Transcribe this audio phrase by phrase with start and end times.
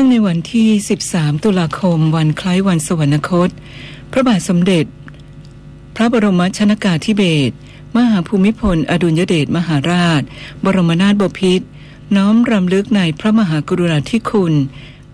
[0.00, 0.68] นื่องในวันที่
[1.06, 3.50] 13 ตุลาคม วันคล้ายวันสวรรคต
[4.12, 4.84] พระบาทสมเด็จ
[5.96, 7.54] พระบรมชนากาธิเบศร
[7.96, 10.22] มหาภูมิพล อดุลยเดชมหาราช
[10.64, 11.66] บรมนาถบพิตร
[12.16, 14.54] น้อมรำลึกในพระมหากรุณาธิคุณ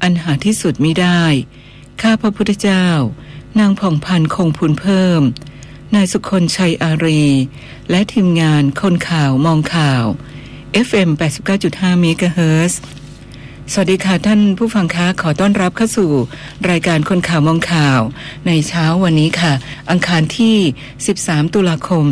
[0.02, 1.22] อันหาที่สุดมิได้
[2.00, 2.86] ข้าพระพุทธเจ้า
[3.58, 5.20] นางผ่องพันธ์คงพูนเพิ่ม
[5.94, 7.24] นายสุคนชัยอารี
[7.90, 10.04] และทีมงานคนข่าวมองข่าว
[10.86, 11.10] FM
[11.56, 12.82] 89.5 เมกะเฮิรตซ์
[13.72, 16.10] สวัสดีค่ะท่านผู้ฟังคะขอต้อนรับเข้าสู่
[16.70, 18.00] รายการคนข่าวมองข่าว
[18.46, 19.52] ในเช้าวันนี้ค่ะ
[19.90, 20.56] อังคารที่
[21.04, 22.04] 13 ตุลาคม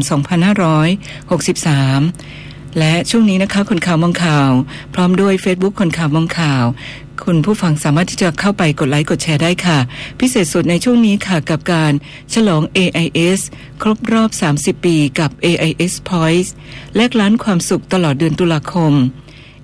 [2.15, 4.51] 2563 และช่วงนี้นะคะ คนข่าวมองข่าว
[4.95, 6.65] พร้อมด้วย Facebook คนข่าวมองข่าว
[7.25, 9.79] คุณผู้ฟังสามารถที่จะเข้าไปกดไลค์กดแชร์ได้ค่ะ
[10.21, 11.93] พิเศษสุดในช่วงนี้ค่ะกับการ
[12.35, 13.41] ฉลอง AIS
[13.83, 16.49] ครบรอบ 30 ปีกับ AIS Points
[16.97, 18.95] แลกล้านความสุขตลอดเดือนตุลาคม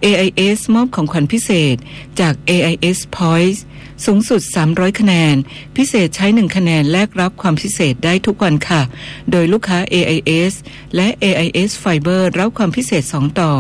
[0.05, 1.77] AIS มอบของขวัญพิเศษ
[2.21, 3.61] จาก AIS Points
[4.07, 4.41] สูงสุด
[4.71, 5.37] 300 คะแนน
[5.77, 8.83] พิเศษใช้ 1 คะแนน แลกรับความพิเศษได้ทุกวันค่ะ
[9.31, 10.55] โดยลูกค้า AIS
[10.97, 13.53] และ AIS Fiber รับความพิเศษ 2 ต่อ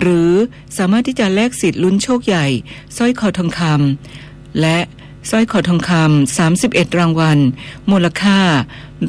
[0.00, 0.32] หรือ
[0.76, 2.46] สามารถที่จะแลกสิทธิ์ลุ้นโชคใหญ่
[2.96, 4.78] สร้อยคอทองคำและ
[5.30, 7.38] สร้อยคอทองคำ31 รางวัล
[7.90, 8.38] มูลค่า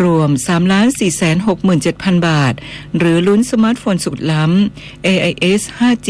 [0.04, 2.54] รวม 3 4 6 7 0 0 0 บาท
[2.98, 6.10] หรือลุ้นสมาร์ทโฟนสุดล้ำ AIS 5G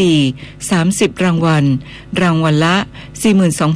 [0.62, 1.64] 30 รางวัล
[2.22, 2.76] รางวัลละ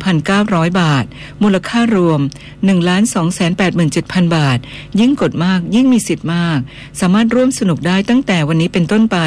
[0.09, 1.05] 42,900 บาท
[1.43, 2.21] มูลค่ารวม
[3.43, 4.59] 1,287,000 บาท
[5.01, 6.59] ยิ่งกดมากยิ่งมีสิทธิ์มาก
[7.01, 9.19] สามารถร่วมสนุกได้ตั้งแต่วันนี้เป็นต้นไป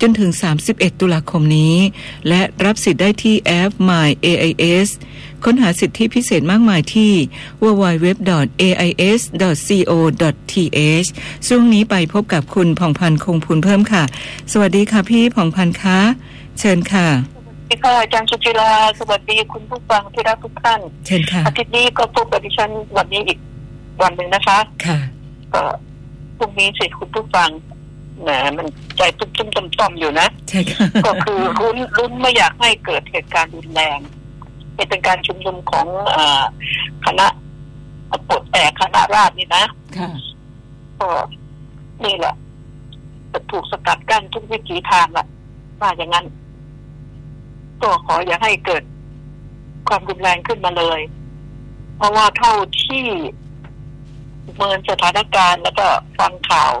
[0.00, 0.30] จนถึง
[0.66, 1.76] 31 ตุลาคมนี้
[2.28, 4.88] และรับสิทธิ์ได้ที่แอป My AIS
[5.44, 7.12] ค้นหาสิทธิพิเศษมากมายที่
[7.62, 8.28] www.ais.co.th
[11.46, 14.02] ช่วงนี้ไปพบกับคุณผ่องพันธ์คงพูนเพิ่มค่ะ
[14.52, 15.98] สวัสดีค่ะพี่ผ่องพันธ์คะ
[16.60, 23.38] เชิญค่ะสวัสดีค่ะอาจารย์สุจิราสวัสดีคุณผู้ฟังที่รักทุกท่านเชิญค่ะอาทิตย์นี้ก็พบกับดิฉันวันนี้อีก
[24.02, 24.98] วันหนึ่งนะคะ ค่ะ
[25.54, 25.62] ก็
[26.38, 27.48] พรุ่งนี้สิคุณผู้ฟัง
[28.22, 34.00] แหมมันใจตุ้มตุ้มต่อมต่อมอยู่นะ ใช่ค่ะ ก็คือรุ้นรุ้นไม่อยากให้เกิดเหตุการณ์รุนแรง
[34.90, 36.44] เป็นการชุมนุมของเออ
[37.06, 37.26] คณะ
[38.28, 39.64] ปลดแอกคณะราษฎรนี่นะ
[39.96, 40.10] ค่ะ
[40.98, 41.08] ก็
[42.04, 42.34] นี่แหละ
[43.32, 45.26] จะถูกสกัดกั้นทุกวิถีทางละ
[45.80, 46.26] ว่าอย่างนั้น
[47.82, 48.82] ก็ขออย่าให้เกิด
[49.88, 51.00] ความรุนแรงขึ้นมาเลย
[51.96, 52.54] เพราะว่าเท่า
[52.84, 53.06] ที่
[54.56, 55.86] เมินสถานการณ์แล้วก็
[56.18, 56.72] ฟังข่าว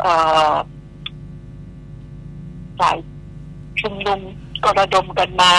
[0.00, 0.12] เอ่
[0.52, 0.54] อ
[2.78, 2.96] ฝ่าย
[3.80, 4.20] ชุมนุม
[4.64, 5.52] ก็ระดมกันมา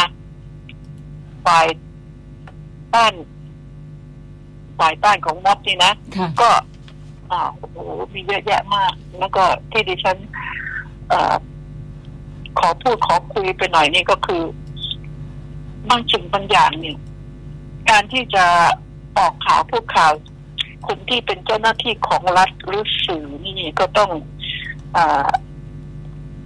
[1.50, 1.68] ฝ่าย
[2.96, 3.14] ต้าน
[4.80, 6.50] ฝ่ายต้านของม็อบนี่นะค่ะก็
[7.32, 7.78] อ่าโอ้โห
[8.14, 10.18] มีเยอะแยะมาก แล้วก็ที่ดิฉัน
[11.10, 11.36] เออ
[12.60, 14.44] ขอพูดขอคุยไปหน่อยนี่ก็คือ
[15.90, 16.98] บางสิ่งบางอย่างเนี่ย
[17.90, 18.46] การที่จะ
[19.18, 20.12] ออกข่าวพูดข่าว
[20.88, 24.10] คนที่เป็นเจ้าหน้าที่ของรัฐหรือสื่อนี่ก็ต้อง
[24.96, 25.30] อา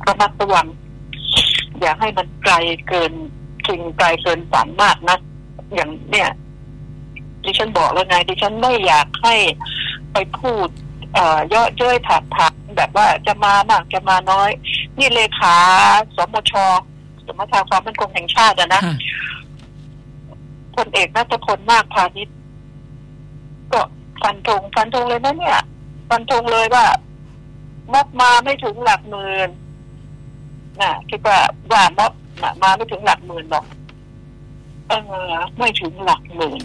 [0.08, 0.68] ระมัดระวัง
[1.80, 2.54] อย่าให้มันไกล
[2.88, 3.14] เกิน
[3.68, 5.18] จริงไกลเกินฝันมากนะ
[5.76, 6.30] อย่างเนี่ย
[7.44, 9.36] ดิฉันบอกแล้วไงดิฉันไม่อยากให้
[10.14, 10.68] ไปพูด
[11.14, 14.50] เอ่อเยอะเย้ยถากถางแบบว่าจะมามากจะมาน้อย
[14.98, 15.56] นี่เลขา
[16.18, 16.54] สมช
[17.26, 18.96] สมชความมั่นคงแห่งชาติอะนะค่ะ
[20.76, 22.38] พลเอกนัทพลนาคพาณิชย์
[23.74, 23.82] ก็
[24.22, 25.60] ฟันธงฟันธงเลยนะเนี่ย
[26.10, 26.86] ฟันธงเลยว่า
[27.94, 29.50] ม็อบมาไม่ถึงหลักหมื่น
[30.82, 31.40] น่ะคิดว่า
[31.72, 33.66] ว่าม็อบน่ะ มาไม่ถึงหลักหมื่นหรอก
[34.88, 34.94] เอ
[35.32, 36.62] อไม่ถึงหลักหมื่น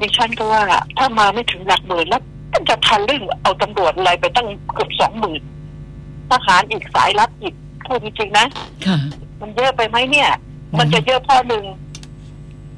[0.00, 0.62] ดิฉันก็ว่า
[0.98, 2.22] ถ้ามาไม่ถึงหลักหมื่นแล้ว
[2.52, 5.42] มันจะทันเรื่องเอาตำรวจอะไรไปตั้งเกือบสองหมื่น
[6.30, 7.54] ทหารอีกสายลับอีก
[7.86, 8.46] พูดจริงๆนะ
[8.86, 8.98] ค่ะ
[9.40, 10.30] มันเยอะไปไหมเนี่ย
[10.78, 11.64] มันจะเยอะพอหนึ่ง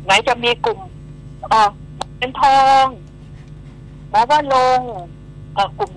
[0.04, 0.78] ไหนจะมีกลุ่ม
[1.48, 1.68] เออ
[2.18, 2.86] เป็นทอง
[4.10, 4.90] หมอว่าลงค์
[5.54, 5.92] เอ่อกลุ่ม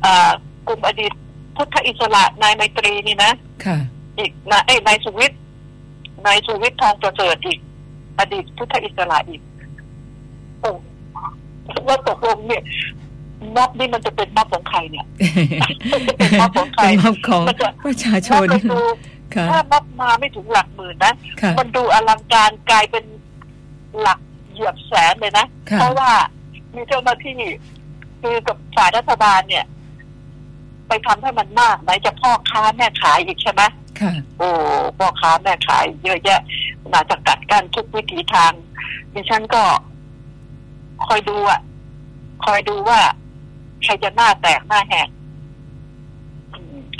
[0.00, 0.30] เอ่อ
[0.66, 1.12] กลุ่มอดีต
[1.56, 3.32] พุทธอิสระนายไมตรีนี่นะ
[3.64, 3.78] ค่ะ
[4.18, 5.40] อีกนะเอ้ยนายสุวิทย์
[6.26, 7.58] นายสุวิทย์ทองประเสริฐอีก
[8.18, 9.40] อดีตพุทธอิสระอีก
[10.60, 10.70] โอ้
[11.86, 12.62] ว่าตกลงเนี่ย
[13.56, 15.06] ม็อบนี่มันจะเป็นม็อบของใครเนี่ย
[16.18, 18.78] เป็นม็อบของใครเป็นม็อบของมันจะประชาชถ้านไปดู
[19.34, 23.04] ค่ะถ้าม็อบมาไม่ถึงหลักหมื่นนะค่ะมันดูอลังการกลายเป็น
[24.00, 24.18] หลัก
[24.52, 26.10] เหยียบแสนเลยนะค่ะเพราะว่า
[26.74, 27.34] มีเจ้าหน้าที่
[28.20, 29.64] คือกับฝ่ายรัฐบาลเนี่ย
[30.88, 33.72] ไปทำให้มันมากไหนจะพ่อค้าแม่ขายอีกใช่ไหมค่ะ
[34.38, 34.48] โอ้
[34.98, 36.40] พ่อค้าแม่ขายเยอะแยะ
[36.92, 38.52] มาจะกัดกันทุกวิถีทาง
[39.14, 39.62] ดิฉันก็
[41.06, 41.60] คอยดูอะ
[42.44, 43.00] คอยดูว่า
[43.82, 45.08] ใครจะหน้าแตกหน้าแหก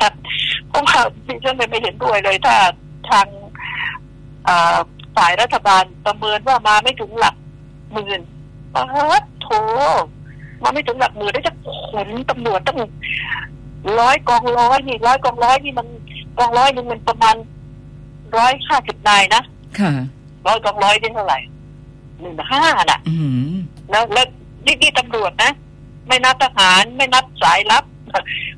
[0.01, 0.13] ครับ
[0.69, 2.57] เพราะว่าดิฉันไม่เห็นด้วยเลย ถ้า
[3.09, 3.27] ทาง
[4.49, 4.51] อ
[5.17, 7.35] ฝ่ายรัฐบาลประเมินว่ามาไม่ถึงหลัก
[7.93, 8.21] หมื่น
[8.75, 8.83] ปา
[9.21, 9.49] ดโถ
[10.63, 11.55] มาไม่ถึงหลักหมื่นได้จะ
[11.89, 12.79] ขนตำรวจตั้ง
[14.01, 15.87] ร้อยกองร้อยนี่ร้อยกองร้อยนี่มัน
[16.39, 17.37] กองร้อยนึงมันประมาณ
[18.39, 19.43] ร้อยห้าสิบนายนะ
[19.79, 19.91] ค่ะ
[20.47, 21.39] ร้อยกองร้อยนี่เท่าไหร่
[22.21, 23.17] หนึ่งห้าน่ะอื
[23.53, 23.55] ม
[23.91, 24.27] แล้วแล้ว
[24.67, 25.53] นี่นี่ตำรวจนะ
[26.09, 27.85] ไม่นับทหารไม่นับสายลับ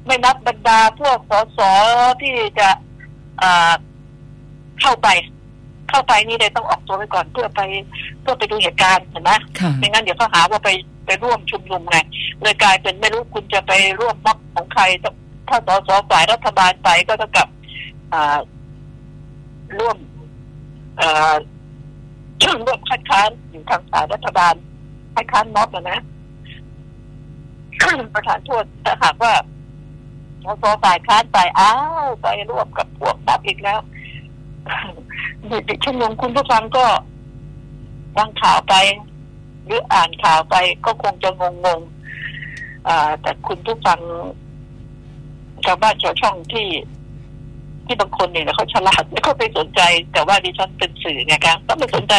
[0.07, 1.59] ไม่นับบรรดาพวกสส
[2.23, 2.69] ที่จะ
[3.43, 3.73] อ่า
[4.81, 5.09] เข้าไป
[5.91, 7.61] เข้าไปนี่เลยต้องออกตัวไปก่อนเพื่อไป
[8.23, 10.71] เพื่อไปดูเหตุการณ์เห็นไหมค่ะไม่งั้นเดี๋ยวเขาหาว่าไป
[11.07, 11.99] ไปร่วมชุมนุมไง
[12.43, 14.83] เลยกลายเป็นไม่รู้คุณจะไปร่วมม็อบของใคร
[15.49, 17.58] ถ้าสสฝ่ายรัฐบาลไปก็เท่ากับอ่า
[19.79, 19.97] ร่วม
[21.01, 21.35] อ่า
[22.67, 24.55] ร่วมคัดค้านอยู่ทางฝ่ายรัฐบาล
[25.15, 26.01] คัดค้านม็อบนะ
[28.15, 29.33] ประธานโทษถ้าหากว่า
[30.45, 31.73] สสฝ่ายค้านไปอ้า
[32.05, 33.81] วไปร่วมกับพวกม็อบอีกแล้ว
[35.49, 36.87] เด็กๆชั่วโมงคุณผู้ฟังก็
[38.17, 38.75] ฟังข่าวไป
[39.65, 44.01] หรืออ่านข่าวไปก็คงจะงงๆอ่าแต่คุณผู้ฟัง
[45.65, 46.67] ชาวบ้านชาวช่องที่
[47.89, 49.81] ที่บางคนเนี่ยเขาฉลาดไม่ค่อยไปสนใจ
[50.13, 52.15] แต่ว่าดิฉันเป็นสื่อไงคะต้องไปสนใจ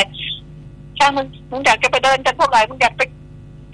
[0.98, 3.02] ช่างมึงมึงอยากจะไปเดินกันพวกไหนมึงอยากไป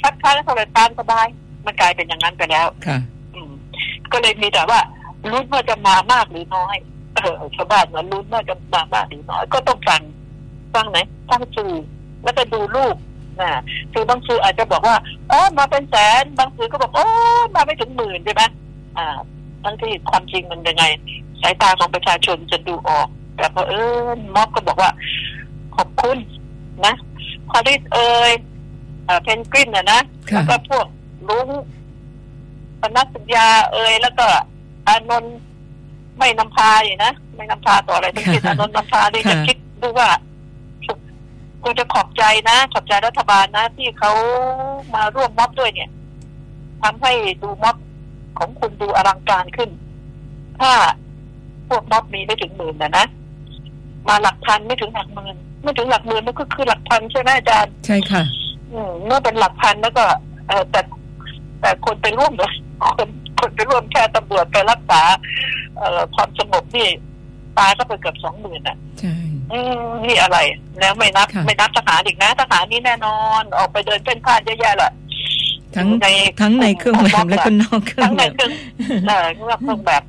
[0.01, 1.27] คัดค้านเท่าไหร่ตามสบาย
[1.65, 2.97] มันกลายเป็นอย่างนั้นไปแล้วค่ะ
[3.33, 3.51] อืม
[4.12, 4.80] ก็เลยมีแต่ว่า
[5.31, 6.77] ลุ้นว่าจะมามากหรือน้อย
[7.15, 10.01] เออชาวบ้านว่าลุ้นว่าจะมามากหรือน้อย ก็ต้องฟัง
[10.74, 10.98] ฟังไหน
[11.30, 11.74] ฟังสื่อ
[12.24, 12.95] แล้วก็ดูรูป
[13.41, 13.50] นะ
[13.94, 14.95] คือบางสื่ออาจจะบอกว่า
[15.31, 17.06] อ๋อมาเป็นแสนบางสื่อก็บอกโอ้
[17.56, 18.44] มาไม่ถึงหมื่นใช่ไหม
[18.98, 19.07] อ่า
[19.65, 20.83] บางทีความจริงมันยังไง
[21.25, 23.74] สายตาของประชาชนจะดูออก แต่พอเอ
[24.06, 24.92] อม็อบก็บอกว่า
[25.75, 26.18] ขอบคุณ
[26.86, 26.94] นะ
[27.50, 28.31] พอได้เอ่ย
[29.06, 30.86] เอ่อเพนกวินนะนะค่ะแล้วก็พวก
[31.27, 31.47] ลุง
[32.81, 34.27] ปนัสสัญญาเอ่ยแล้วก็
[34.88, 35.36] อานนท์
[36.19, 40.09] ไม่นำพาอยู่นะไม่นำพาต่ออะไรทั้งสิ้นค่ะอานนท์นำพานี่จะค่ะคิดดูว่า
[41.63, 44.12] กูจะขอบใจนะขอบใจรัฐบาลนะ ที่เขา
[44.94, 45.89] มาร่วมม็อบด้วยเนี่ย
[46.83, 47.77] ทำให้ดูม็อบ
[48.38, 49.69] ของคุณดูอลังการขึ้น
[50.59, 50.71] ถ้า
[51.69, 53.06] พวกม็อบมีไม่ถึงหมื่นนะนะ
[54.07, 58.23] มาหลักพันไม่ถึงหลักหมื่นไม่ถึงหลักหมื่นมันก็คือหลักพันใช่ไหมอาจารย์ใช่ค่ะ
[58.71, 60.06] อืมเมื่อเป็นหลักพันแล้วก็
[60.47, 60.81] เออแต่
[61.62, 62.53] แต่คนไปร่วมเลย
[62.97, 63.07] คน
[63.39, 65.01] คนไปร่วมแค่ตำรวจไปรักษา
[65.77, 66.88] เอ่อความสงบนี่
[67.57, 69.15] ตายก็ไปเกือบสองหมื่นอะใช่
[69.51, 70.38] อืมนี่อะไร
[70.79, 74.91] แล้วไม่นับค่ะไม่นับทหารอีกนะทหารนี่แน่นอน ออกไปเดินเส้นผ่านเยอะแยะแหละ
[75.75, 76.07] ทั้งใน
[76.41, 78.51] ทั้งในเครื่องแบบและก็นอกเครื่อทั้งงแบในบเครื่อง
[79.07, 80.03] เออนอกเครื่องแบบ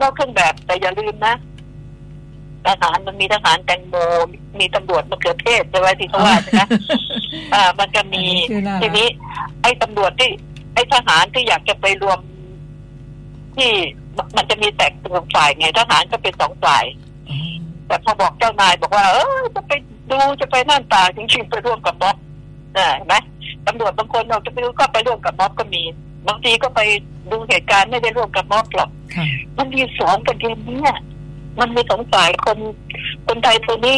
[0.00, 1.34] นอกเครื่องแบบแต่อย่าลืมนะ
[2.66, 3.94] ทหารมันมีทหารแตงโม
[4.60, 6.62] มีตำรวจมะเขือเทศใช่ไหมที่เขาว่าใช่ไหม
[7.54, 9.08] อ่า มันจะมีชื่อน่ารักทีนี้
[9.62, 10.30] ไอ้ตำรวจที่
[10.74, 12.18] ไอ้ทหารที่อยากจะไปรวม
[13.56, 13.70] ที่
[14.36, 16.84] มันจะมีแตกสองฝ่ายไงทหารก็เป็นสองฝ่าย
[17.28, 17.54] อ๋อ
[17.86, 19.72] แต่พอบอกเจ้านายบอกว่า เออจะไป
[20.10, 22.16] ดูจะไปนั่นตาจริงๆไปร่วมกับม็อบ
[22.76, 23.14] นะเห็นไหม
[23.66, 25.82] ตำรวจบางคนเราจะไปดูก็ไปร่วมกับม็อบก็มี
[26.26, 26.80] บางทีก็ไป
[27.30, 29.26] ดูเหตุการณ์ไม่ได้ร่วมกับม็อบหรอกค่ะ
[29.58, 30.96] มันมีสองประเด็นเนี่ย
[31.60, 32.58] มันมีสองฝ่ายคน
[33.26, 33.96] คนไทยตัวนี้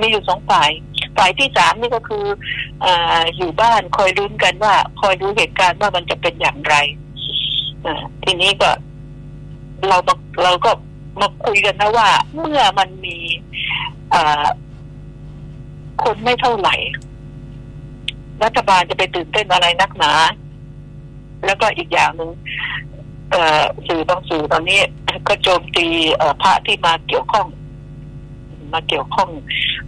[0.00, 0.70] มีอยู่สองฝ่าย
[1.18, 2.24] ฝ่ายที่สามนี่ก็คือ
[2.84, 6.74] อ่าอยู่บ้านคอยลุ้นกันว่า คอยดูเหตุการณ์ว่ามันจะเป็นอย่างไร
[7.86, 8.70] อ่าทีนี้ก็
[9.88, 10.70] เรามาเราก็
[11.20, 12.08] มาคุยกันนะว่า
[12.38, 13.16] เมื่อมันมี
[14.14, 14.46] อ่า
[16.02, 16.76] คนไม่เท่าไหร่
[18.44, 20.12] รัฐบาลจะไปตื่นเต้นอะไรนักหนา
[21.46, 22.30] แล้วก็อีกอย่างหนึ่ง
[23.30, 24.80] เอ่อสื่อบางสื่อตอนนี้
[25.28, 27.46] ก็โจมตีเอ่อพระที่มาเกี่ยวข้อง
[28.72, 29.28] มาเกี่ยวข้อง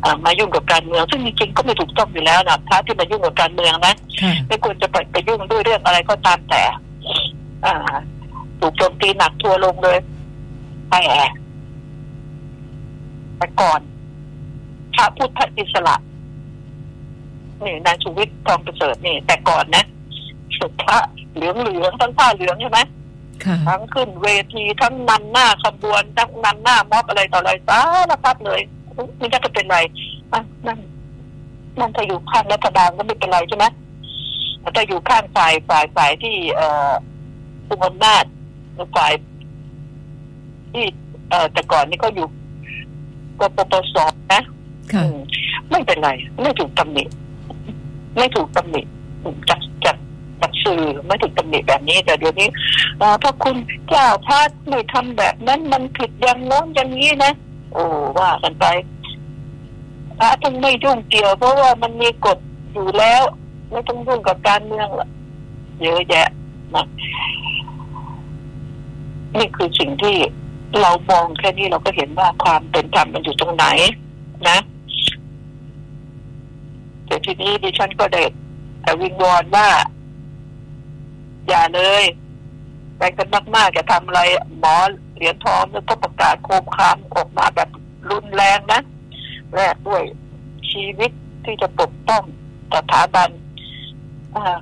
[0.01, 6.63] เออมายุ่งกับการเมือง ซึ่งจริงๆก็ไม่ถูกต้องอยู่แล้วนะพระที่มายุ่งกับการเมืองนะค่ะไม่ควรจะไปไปยุ่งด้วยเรื่องอะไรก็ตามแต่
[7.67, 7.75] อ่า
[8.61, 9.99] ถูกโจมตีหนักทัวร์ลงเลย
[10.91, 11.03] แต่
[13.39, 13.81] แต่ก่อน
[14.95, 15.97] พระพุทธอิสระ
[17.65, 19.85] นี่นายชูวิทย์ทองประเสริฐนี่ แต่ก่อนนะ
[20.59, 20.99] สุดพระ
[21.35, 22.81] เหลืองเหลืองๆทั้งผ้าเหลืองใช่ไหม
[23.45, 28.61] ค่ะทั้งขึ้นเวทีทั้งนำหน้าขบวนทั้งนำหน้าม็อบอะไรต่ออะไรสารพัดเลย
[29.19, 29.79] ไม่น่าจะเป็นไร
[30.33, 30.79] อะนั่น
[31.79, 33.67] นั่นถ้าอยู่ข้างรัฐบาลก็ไม่เป็นไรใช่ไหม
[34.61, 36.93] แต่ถ้าอยู่ข้างฝ่ายฝ่ายฝ่ายที่ เอ่อ
[37.67, 38.25] คุมอำนาจ
[38.75, 39.13] หรือฝ่าย
[40.73, 40.85] ที่
[41.31, 42.27] เอ่อแต่ก่อนนี่ก็อยู่
[43.41, 43.97] กปปส
[44.33, 44.43] นะ
[44.93, 45.19] ค่ะอืม
[45.71, 46.11] ไม่เป็นไร
[46.43, 47.05] ไม่ถูกตำหนิ
[48.19, 48.83] ไม่ถูกตำหนิ
[49.51, 49.97] จากจาก
[50.41, 52.49] จากสื่อไม่ถูกตำหนิแบบนี้ แต่เดี๋ยวนี้
[52.99, 53.57] เอ่อถ้าคุณ
[53.89, 57.33] เจ้าพาดไม่ทำแบบนั้นมันผิดอย่างโน้นอย่างนี้นะ
[57.73, 57.83] โอ้
[58.19, 58.65] ว่ากันไป
[60.19, 62.39] พระต้องไม่ยุ่งเกี่ยว เพราะว่ามันมีกฎ
[62.73, 63.23] อยู่แล้ว
[63.71, 65.09] ไม่ต้องยุ่งกับการเมืองละ
[65.81, 66.29] เยอะแยะ
[66.75, 66.85] นะ
[69.37, 70.17] นี่คือสิ่งที่
[70.81, 73.67] เรามองแค่นี้เราก็เห็นว่าความเป็นธรรมมันอยู่ตรงไหน
[74.49, 74.59] นะ
[77.07, 78.33] แต่ทีนี้ดิฉันก็เด็ด
[78.83, 79.69] แต่วิงวอนว่า
[81.49, 82.05] อย่าเลย
[82.99, 84.21] ไปกันมากๆจะทำอะไร
[84.59, 84.75] หมอ
[85.17, 87.69] เหรียญทองแล้วก็ประกาศโคมคามออกมาแบบ
[88.11, 88.81] รุนแรงนะ
[89.55, 90.03] แลกด้วย
[90.71, 91.11] ชีวิต
[91.45, 92.23] ที่จะปกป้อง
[92.75, 93.29] สถาบัน
[94.35, 94.59] อ่า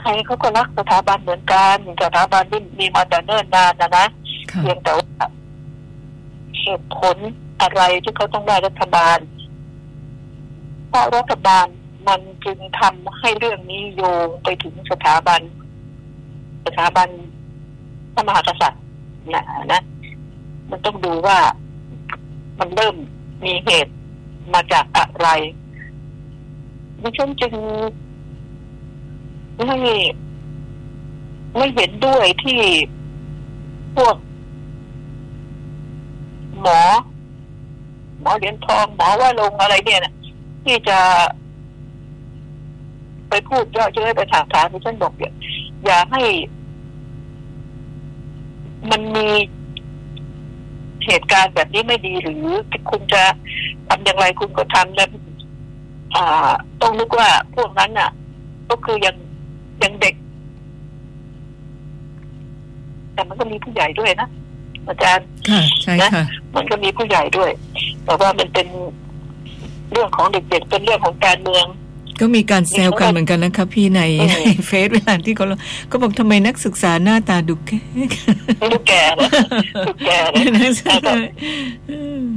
[0.00, 4.06] ใครเขาก็รักสถาบันเหมือนกันสถาบันที่มีมาแต่เนิ่นนานนะนะ
[4.52, 5.26] ค่ะเพียงแต่ว่า
[6.60, 7.16] เหตุผล
[7.60, 9.18] อะไรที่เขาต้องได้รัฐบาล
[10.88, 11.66] เพราะรัฐบาล
[12.08, 15.40] มันจึงทำให้เรื่องนี้โยงไปถึงสถาบัน
[16.66, 17.08] สถาบัน
[18.14, 18.82] พระมหากษัตริย์
[19.34, 19.82] นะนะ
[20.70, 21.38] มันต้องดูว่า
[22.58, 22.96] มันเริ่ม
[23.44, 23.92] มีเหตุ
[24.54, 25.28] มาจากอะไร
[27.02, 27.54] ดิฉันจึง
[29.66, 29.78] ไม่
[31.56, 32.60] ไม่เห็นด้วยที่
[33.96, 34.16] พวก
[36.60, 36.80] หมอ
[38.20, 40.14] หมอเหรียญทอง หมอว่าลงอะไรเนี่ยนะ
[40.64, 40.98] ที่จะ
[43.28, 45.32] ไปพูดเยอะเย้ยไปถามถามดิฉันบอกอย่า
[45.84, 46.22] อย่าให้
[48.90, 49.28] มันมี
[51.06, 52.42] เหตุการณ์แบบนี้ไม่ดีหรือ
[52.90, 53.22] คุณจะ
[53.88, 55.08] ทำอย่างไรคุณก็ทำแล้ว
[56.14, 58.10] อ่าต้องนึกว่าพวกนั้นน่ะ
[58.70, 59.14] ก็คือยัง
[59.82, 60.14] ยังเด็ก
[63.14, 64.28] แต่มันก็มีผู้ใหญ่ด้วยนะ
[64.88, 66.24] อาจารย์ค่ะใช่ค่ะ
[66.54, 67.50] มันก็มีผู้ใหญ่ด้วย
[68.04, 68.68] แต่ว่ามันเป็น
[69.92, 71.66] เรื่องของเด็กๆเป็นเรื่องของการเมือง
[72.20, 75.58] ก็มีการแซวกันเหมือนกันนะคะพี่ในเออในเฟซเวลาที่เขาลง
[75.90, 77.78] ก็บอกทำไมนักศึกษาหน้าตาดุแก่
[78.72, 79.30] ลูกแก่เลย
[79.86, 80.94] ลูกแก่เลยนักศึกษา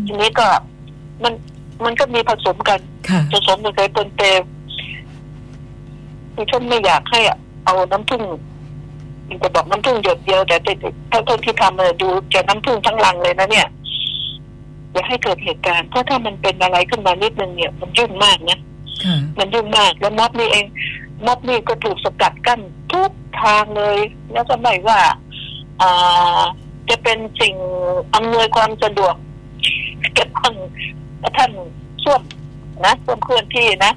[0.07, 0.47] ทีนี้ก็
[1.23, 1.33] มัน
[1.85, 4.21] มันก็มีผสมกันค่ะผสมกันไปปนเป
[6.33, 7.19] คือฉันไม่อยากให้
[7.65, 8.21] เอาน้ำผึ้ง
[9.41, 10.55] จะบอกน้ำผึ้งหยดเดียวแต่
[11.09, 13.67] เท่าที่ทำเลยดูจะน้ำผึ้งทั้งลังเลยนะเนี่ย
[14.91, 18.68] อย่าให้เกิดเหตุการณ์เพราะถ้ามันเป็นอะไรขึ้นมานิดนึงเนี่ย มันยุ่งมากนะค่ะ
[19.37, 20.65] มันยุ่งมากแล้วม็อบนี่เอง
[21.25, 22.59] ม็อบนี่ก็ถูกสกัดกั้น
[22.91, 23.97] ทุกทางเลย
[24.33, 24.99] แล้วก็ไม่ว่า
[25.81, 26.41] อ่า
[26.89, 27.55] จะเป็นสิ่ง
[28.15, 29.15] อำนวยความสะดวก
[30.17, 30.55] กระทั่ง
[31.23, 31.51] กระทั่ง
[32.03, 32.21] ส้วม
[32.85, 33.93] นะส้วมเคลื่อนที่นะ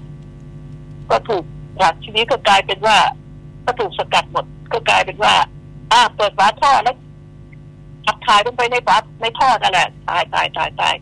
[1.11, 1.45] ก็ถูก
[1.79, 2.97] หลักทีนี้ก็กลายเป็นว่า
[3.65, 5.35] ก็ถูกสกัดหมด ก็กลายเป็นว่า
[5.93, 6.97] อ่าเปิดฝาท่อแล้ว
[8.07, 10.95] ขับถ่ายลงไปในฝาในท่อนั่นแหละตายตายตายตาย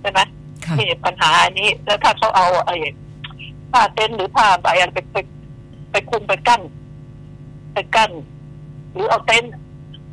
[0.00, 0.20] ใช่ไหม
[0.64, 2.76] ค่ะนี่ปัญหาอันนี้แล้วถ้าเขาเอาไอ้
[3.74, 5.16] ผ้าเต็นท์หรือผ้าใบอะไรไปไป
[5.92, 6.60] ไปคุมไปกั้น
[7.72, 8.10] ไปกั้น
[8.92, 9.52] หรือเอาเต็นท์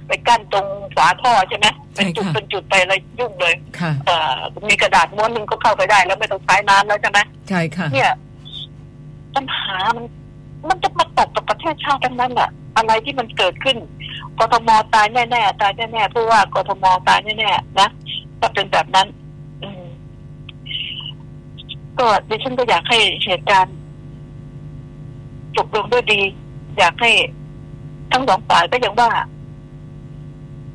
[0.07, 0.65] ไปกั้นตรง
[0.95, 4.37] ฝาท่อใช่ไหมเป็นจุดใช่ค่ะเป็นจุดไปอะไรยุ่งเลยค่ะเอ่อ
[4.69, 8.11] มีกระดาษม้วนหนึ่งก็เข้าไปได้ แล้วไม่ต้องใช้น้ำแล้วใช่ไหมใช่ค่ะ เนี่ย
[9.35, 10.05] ปัญหามัน
[10.67, 13.77] มันจะมาตกกับประเทศชาติทั้งนั้นแหละอะไรที่มันเกิดขึ้น
[14.39, 17.89] กทมตายแน่ๆตายแน่ๆผู้ว่ากทมตายแน่ๆนะ
[18.39, 19.20] ถ้าเป็นแบบนั้นอืม
[21.99, 23.75] ก็ดิฉันก็อยากให้เหตุการณ์
[25.55, 26.21] จบลงด้วยดี
[26.77, 27.11] อยากให้
[28.11, 29.11] ทั้งสองฝ่ายก็ยังว่า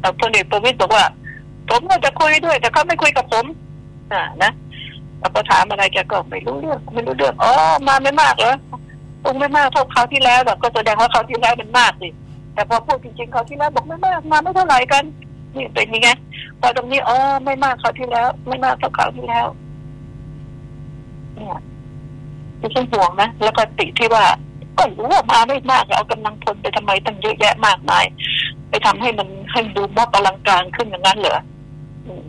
[0.00, 1.04] แต่พลเอกประวิตยบอกว่า
[1.70, 3.44] ผมก็จะคุยด้วย แต่เขาไม่คุยกับผม
[4.12, 4.52] อ่านะ
[5.20, 7.52] เราก็ถามอะไรแกก็ไม่รู้เรื่องไม่รู้เรื่องอ๋อ
[7.88, 8.56] มาไม่มากเหรอ
[9.24, 12.08] คงไม่มากเท่าคราวที่แล้วหรอกก็แสดงว่าคราวที่แล้วมันมากสิ
[12.54, 15.04] แต่พอพูดจริงๆคราวที่แล้วบอกไม่มากมาไม่เท่าไหร่กัน
[15.56, 16.08] นี่เป็นยังไง
[16.60, 19.46] พอตรงนี้อ๋อไม่มากคราวที่แล้ว ไม่มากเท่าคราวที่แล้ว
[21.36, 21.60] เนี่ย
[22.60, 24.24] ดิฉันห่วงนะแล้วก็ติที่ว่า
[24.78, 28.04] ก็รู้ว่ามาไม่มากเอากำลังพลไปทำไมตั้งเยอะแยะมากมาย
[28.68, 31.38] ไปทำให้มันให้ดูมอบอลังการขึ้นอย่างนั้นเหรอ
[32.06, 32.24] อืม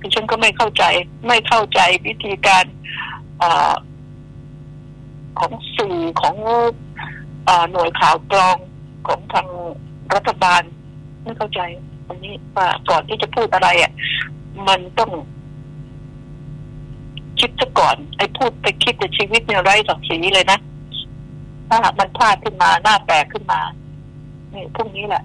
[0.00, 0.84] ดิฉันก็ไม่เข้าใจ
[1.28, 2.64] ไม่เข้าใจวิธีการ
[3.42, 3.44] อ
[5.38, 6.34] ของสื่อของ
[7.48, 8.56] อหน่วยข่าวกรอง
[9.06, 9.46] ของทาง
[10.14, 10.62] รัฐบาล
[11.22, 11.60] ไม่เข้าใจ
[12.06, 13.92] อันนี้ว่าก่อนที่จะพูดอะไรอะ
[14.68, 15.10] มันต้อง
[17.42, 20.58] คิดซะก่อนไอ้พูดไปคิดในชีวิตเนี่ยไร้ศักดิ์ศรีเลยนะ
[21.68, 23.60] ถ้าหากมันพลาดขึ้นมาหน้าแตกขึ้นมา
[24.52, 25.22] นี่พรุ่งนี้แหละ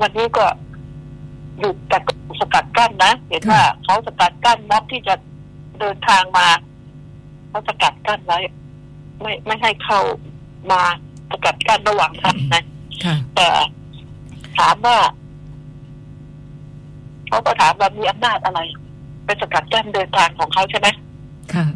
[0.00, 0.44] วันนี้ก็
[1.58, 5.14] หยุดแต่ก็สกัดกั้นนะเห็นว่าเขาสกัดกั้นม็อบที่จะ
[5.78, 6.46] เดินทางมา
[7.48, 8.38] เขาสกัดกั้นไว้
[9.20, 10.00] ไม่ไม่ให้เข้า
[10.70, 10.80] มา
[11.30, 12.62] สกัดกั้นระหว่างทางนะ
[13.04, 13.48] ค่ะแต่
[14.58, 14.98] ถามว่า
[17.28, 18.60] เขาก็ถามว่ามีอำนาจอะไร
[19.24, 20.88] เป็นสกัดกั้นเดินทางของเขาใช่ไหม
[21.54, 21.66] ค่ะ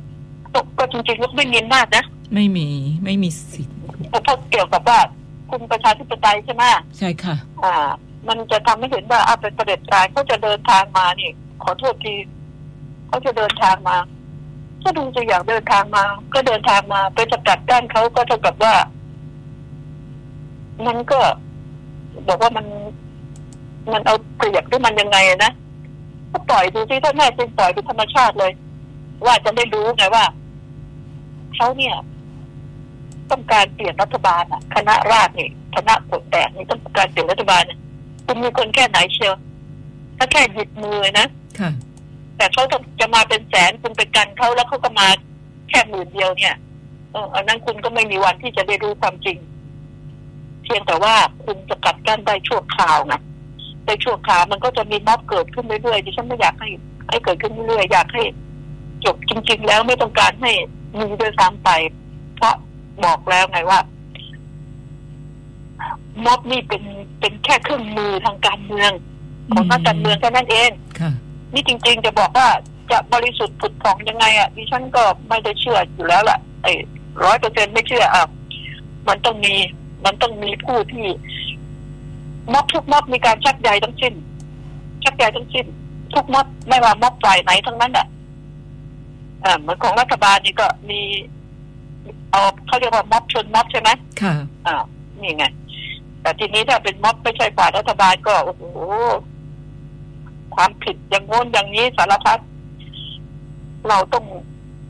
[0.55, 2.05] ก็ก็จริงๆก็ไม่มีอำนาจนะ
[2.35, 2.69] ไม่มี
[3.05, 3.77] ไม่มีสิทธิ์
[4.09, 4.99] เพราะเกี่ยวกับว่า
[5.51, 6.63] คุมประชาธิปไตยใช่ไหม
[6.99, 7.75] ใช่ค่ะ อ่า
[8.29, 11.31] มันจะทำให้เห็นว่าอาเป็นประเด็จการเขาจะเดินทางมานี่
[11.63, 12.15] ขอโทษที
[13.09, 13.97] เขาจะเดินทางมา
[14.85, 16.03] ก็ดูจะอยากเดินทางมา
[16.35, 18.75] ก็เดินทางมาไปสกัดกั้นเขาก็เท่ากับว่า
[20.87, 21.21] มันก็
[22.29, 22.67] บอกว่ามัน
[23.93, 25.53] มันเอาเปรียบหรือมันยังไงอะนะ
[26.33, 28.53] ก็ปล่อยดูสิถ้าแน่จริงปล่อยเป็นธรรมชาติเลย
[29.25, 30.25] ว่าจะได้รู้ไงว่า
[31.55, 31.95] เขาเนี่ย
[33.31, 37.79] ต้องการเปลี่ยนรัฐบาลอะ คณะราษฎรนี่คณะกดแตกนี่ต้องการเปลี่ยนรัฐบาลเนี่ย
[38.27, 39.35] คุณมีคนแค่ไหนเชียว
[40.19, 41.29] ถ้าแค่หยิบมือนะ
[41.61, 41.71] ค่ะ
[42.37, 45.09] แต่เขาจะจะมาเป็นแสนคุณไปกันเขาแล้วเขาก็มา
[45.69, 46.55] แค่หมื่นเดียวเนี่ย
[47.13, 49.39] เอออันนั้นคุณก็ไม่มีวันที่จะได้รู้ความจริง
[50.65, 53.15] เพียงแต่ว่าคุณจะกัดกั้นได้ชั่วคราวไง
[53.87, 56.69] ในชั่วคราวมันก็จะมีม็อบเกิดขึ้นเรื่อยๆดิฉันไม่อยากให้
[57.11, 58.23] ให้เกิดขึ้นเรื่อยๆอยากให้
[59.05, 60.53] จบจริง ๆ แล้วไม่ต้องการให้
[60.99, 61.71] มีด้วยซ้ำไป
[62.37, 62.55] เพราะ
[63.05, 63.81] บอกแล้วไงว่า
[66.25, 66.83] ม็อบนี่เป็น
[67.21, 68.93] เป็นแค่เครื่องมือทางการเมือง
[69.53, 71.11] ของนักการเมืองแค่นั้นเองค่ะ
[71.53, 72.49] นี่จริง ๆ จะบอกว่า
[72.91, 76.73] จะบริสุทธิ์ผุดผ่องยังไงอะดิฉันก็ไม่ได้เชื่ออยู่แล้วล่ะไอ้
[77.25, 78.25] ร้อยเปอร์เซ็นไม่เชื่ออะ
[79.09, 79.55] มันต้องมี
[80.05, 81.07] มันต้องมีผู้ที่
[82.53, 84.15] ม็อบทุกม็อบมีการชักใยทั้งสิ้น
[85.05, 85.67] ชักใยทั้งสิ้น
[86.15, 88.16] ทุกม็อบไม่ว่าม็อบฝ่ายไหนทั้งนั้นอะอ่า
[89.61, 91.01] เหมือนของรัฐบาลนี่ก็มี
[92.31, 93.91] เอาเขาเรียกว่าม็อบชนม็อบใช่ไหม
[94.23, 94.35] ค่ะ
[94.67, 94.77] อ่า
[95.21, 95.45] นี่ไง
[96.23, 98.65] แต่ทีนี้ถ้าเป็นม็อบไม่ใช่ฝ่ายรัฐบาลก็โอ้โห
[100.55, 102.39] ความผิดอย่างโน้นอย่างนี้สารพัด
[103.89, 104.25] เราต้อง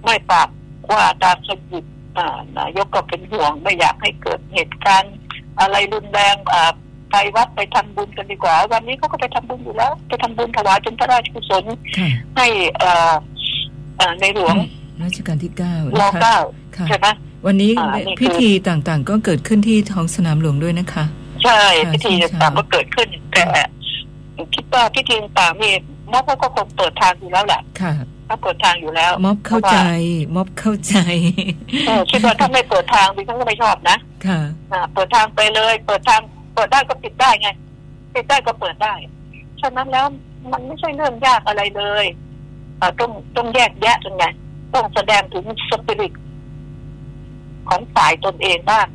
[0.04, 0.48] ไม่ปาก
[0.90, 1.84] ว่าตามสยิบ
[2.18, 5.14] อ่านายกก็เป็นห่วงไม่อยากให้เกิดเหตุการณ์
[5.60, 6.72] อะไรรุนแรงอ่า
[7.10, 11.64] ไปวัดไปทำบุญกันดีกว่า วันนี้เขาก็ไปทำบุญอยู่แล้ว ไปทำบุญถวายเป็นพระราชกุศล
[11.98, 12.46] ค่ะให้
[12.78, 13.14] เอ่อเอ่อ
[14.20, 14.54] ในหลวง
[15.02, 16.38] รัชกาลที่เก้ารอนะคะเก้า
[16.76, 17.06] ค่ะใช่ไหม
[17.46, 21.04] วันนี้อ่านี่คือพิธีต่างๆ ก็เกิดขึ้นที่ท้องสนามหลวงด้วยนะคะ
[21.44, 23.44] ใช่ค่ะพิธีใช่ต่างๆก็เกิดขึ้นแต่
[24.54, 25.74] คิดว่าพิธีต่างๆนี่
[26.12, 27.92] มอบเขาก็คงเปิดทางอยู่แล้วแหละค่ะ
[28.26, 29.78] เขาเปิดทางอยู่แล้ว ม็อบเข้าใจ
[30.36, 30.96] ม็อบเข้าใจ
[31.86, 34.40] เออคิดว่าถ้าไม่เปิดทางดิฉันก็ไม่ชอบนะค่ะ
[34.72, 36.20] อ่าเปิดทางไปเลย เปิดทาง
[36.54, 37.48] เปิดได้ก็ปิดได้ไง
[38.14, 38.94] ปิดได้ก็เปิดได้
[39.60, 40.06] ฉะนั้นแล้ว
[40.52, 42.25] มันไม่ใช่เรื่องยากอะไรเลยอ่า
[43.00, 44.24] ต้องต้องแยกแยะกันไง
[44.74, 46.12] ต้องแสดงถึงสปิริต
[47.68, 48.86] ของฝ่ายตนเองบ้าง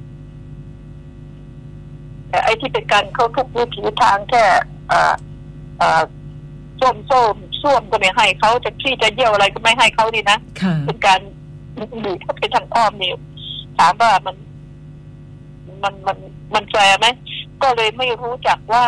[2.29, 4.43] แต่ไอ้ที่เป็นการเข้าทุกวิถีทางแค่
[4.91, 5.13] อ่า
[5.82, 6.03] อ่า
[6.79, 11.19] ส้วมส้มส้วมก็ไม่ให้เขาจะขี้จะเยี่ยวอะไรก็ไม่ให้เขาดีนะค่ะเป็นการ
[12.01, 13.12] หรือถ้าเป็นทางอ้อมนี่
[13.77, 14.36] ถามว่ามัน
[15.84, 16.17] มันมัน
[16.53, 17.08] มันแฟร์ไหม
[17.62, 18.86] ก็เลยไม่รู้จักว่า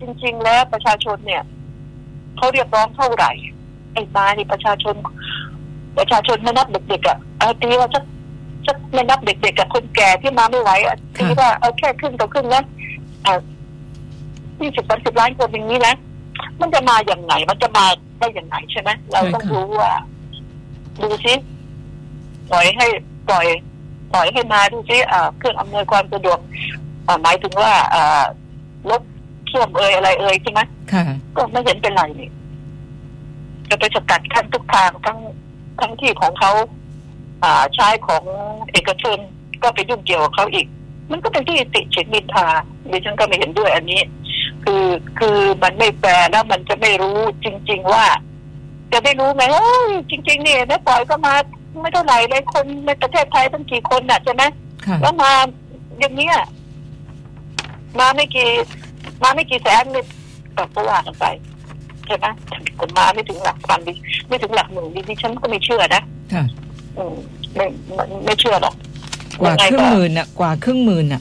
[0.00, 1.42] จริง ๆ แล้วประชาชนเนี่ย
[2.36, 3.32] เขาเรียกร้องเท่าไหร่
[3.92, 4.94] ไอ้มานี่ประชาชน
[5.98, 8.04] ประชาชนไม่นับเด็กๆอะเอาตีว่าสัก
[8.66, 12.62] สักไม่นับเด็กๆกับคนแก่ที่มาไม่ไหวอะตีว่าเอาแค่ครึ่งต่อครึ่งนะ
[13.26, 13.34] อ่า
[14.60, 15.94] ยี่สิบสามสิบล้านคนอย่างนี้นะ
[16.60, 17.84] มันจะมาอย่างไงมันจะมา
[18.18, 19.92] ได้อย่างไงใช่ไหมเราต้องรู้ว่า
[21.00, 21.34] ดูซิ
[22.50, 22.86] ปล่อยให้
[23.28, 23.46] ปล่อย
[24.12, 26.38] ปล่อยให้มาดูซิอ่าเครื่องอำนวยความสะดวก
[27.06, 28.22] อ่าหมายถึงว่าอ่า
[28.90, 29.02] รถ
[29.52, 30.60] ส้วมเอ่ยอะไรเอ่ยใช่ไหม
[30.92, 31.04] ค่ะ
[31.36, 32.28] ก็ไม่เห็นเป็นไรนี่
[33.72, 35.18] จะไปสกัดขั้นทุกทางทั้ง
[35.80, 36.52] ทั้งที่ของเขา
[37.42, 38.24] อ่าใช้ของ
[38.72, 39.18] เอกชน
[39.62, 40.66] ก็ไปยุ่งเกี่ยวกับเขาอีก
[41.10, 42.46] มันก็เป็นที่ติเฉินนินทา
[42.90, 44.00] ดิฉันก็ไม่เห็นด้วยอันนี้
[44.64, 44.84] คือ
[45.18, 48.04] คือมันไม่แฟร์แล้วมันจะไม่รู้จริง ๆ ว่า
[48.92, 51.34] จะไม่รู้ไงโอ้ยจริงๆนี่แม่ปล่อยก็มา
[51.80, 54.42] ไม่เท่าไหร่เลยคนในประเทศไทยตั้งกี่คนน่ะใช่ไหม
[54.86, 55.32] ค่ะแล้วมา
[55.98, 56.36] อย่างเนี้ย
[57.98, 58.50] มาไม่กี่
[59.22, 60.04] มาไม่กี่แสนนี่
[60.56, 62.26] ก็ก็ว่ากันไปใช่ไหม
[62.76, 63.94] แต่มาไม่ถึงหลักพันดิ
[64.28, 66.44] ไม่ถึงหลักหมื่นดิดิฉันก็ไม่เชื่อนะค่ะ
[66.98, 67.14] อืม
[67.56, 68.74] ไม่ไม่ไม่เชื่อหรอก
[69.40, 71.20] กว่ายังไงครึ่งก็หมื่นน่ะ กว่าครึ่งหมื่นน่ะ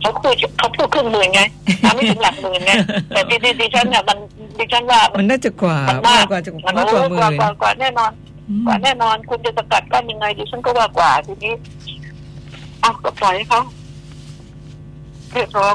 [0.00, 1.42] เขาพูดเขาพูดครึ่งหมื่นไง
[1.84, 2.72] มาไม่ถึงหลักหมื่นไง
[3.08, 4.18] แต่ดิดิดิฉันเนี่ยมัน
[4.58, 8.10] ดิฉันว่ามันน่าจะกว่า มันมากกว่าจะมันมากกว่าหกว่ามื่นกว่ากว่าแน่นอน
[8.48, 11.52] อืมกว่าแน่นอนคุณจะสกัดกั้นยังไงดิฉันก็ว่ากว่าทีนี้
[12.80, 13.60] เอาก็ปล่อยให้เขา
[15.32, 15.74] เรียกร้อง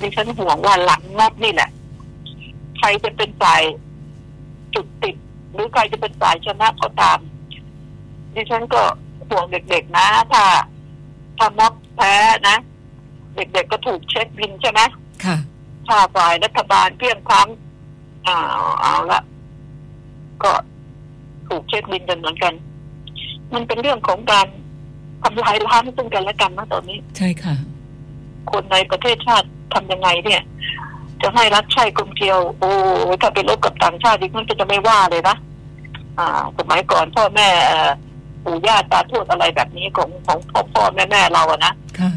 [0.00, 1.70] ดิฉันห่วงว่าหลังงบนี่แหละ
[2.78, 3.62] ใครจะเป็นฝ่าย
[4.74, 5.16] จุดติด
[5.52, 7.18] หรือใครจะเป็นฝ่ายชนะก็ตาม
[8.34, 8.82] ดิฉันก็
[9.28, 10.44] ห่วงเด็กๆนะ ถ้า
[11.38, 12.14] ถ้าม็อบแพ้
[12.48, 12.56] นะ
[13.36, 14.80] เด็กๆก็ถูกเช็คบินใช่ไหม
[15.24, 15.36] ค่ะ
[15.88, 18.38] ถ้าฝ่ายรัฐบาลเพียงพร้ำอ่า
[18.82, 19.20] เอาละ
[20.42, 20.52] ก็
[21.48, 22.54] ถูกเช็คบินกันเหมือนกัน
[23.54, 24.46] มันเป็นเรื่องของการ
[25.22, 27.54] ทำลายล้างซึ่งกันและกันนะตอนนี้ ใช่ค่ะ
[28.50, 30.42] คนในประเทศชาติทำยังไงเนี่ย
[31.22, 32.70] จะให้รัฐใช้กลมเกลียว โอ้
[33.20, 35.36] ถ้าเป็นรบกับต่างชาติดิมันก็จะไม่ว่าเลยนะ
[36.18, 37.90] อ่า สมัยก่อนพ่อแม่เอ่อ
[38.44, 42.10] ปู่ย่าตาทวดอะไรแบบนี้ของของพ่อพ่อแม่แม่เราอะนะค่ะ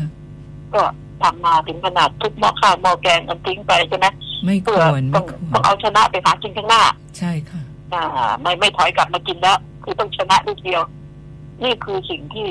[0.74, 0.82] ก็
[1.22, 4.08] ทำมาถึงขนาดทุกหม้อข้าวหม้อแกงกันทิ้งไปใช่ไหม
[4.46, 6.84] ไม่คเพื่อวรต้ไม่องควต้องรเอาชนะไปหากินข้างหน้า
[7.18, 7.62] ใช่ค่ะ
[7.94, 8.04] อ่า
[8.42, 10.82] ไม่ไม่ถอยกลับมากินแล้ว คือต้องชนะลูกเดียว
[11.64, 12.48] นี่คือสิ่งที่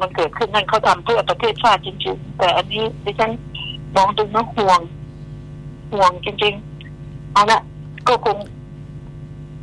[0.00, 3.32] มันเกิดขึ้นนั่นเขาทำเพื่อประเทศชาติจริงๆแต่อันนี้ดิฉัน
[3.96, 4.80] มองดูนะห่วง
[5.92, 7.60] ห่วงจริงๆเอาละ
[8.08, 8.36] ก็คง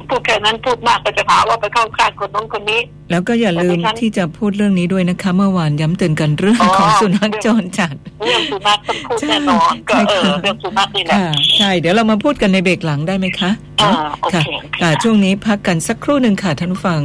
[0.10, 17.02] พูดแค่นั้นพูดมากก็จะหาว่าไปเข้าข้างคนน้องคนนี้ แล้วก็อย่าลืมแต่ดิฉันที่จะพูดเรื่องนี้ด้วยนะคะ เมื่อวานย้ำเตือนกันเรื่องอ๋อของสุนัขจรจัดเรื่องสุนัขต้องพูดใช่แน่นอนก็เอใช่อค่ะเรื่องสุนัขนี่แหละค่ะใช่เดี๋ยวเรามาพูดกันในเบรกหลังได้ไหมคะอ่าเนาะโอเคค่ะโอเคค่ะช่วงนี้พักกันสักครู่หนึ่งค่ะท่านผู้ฟัง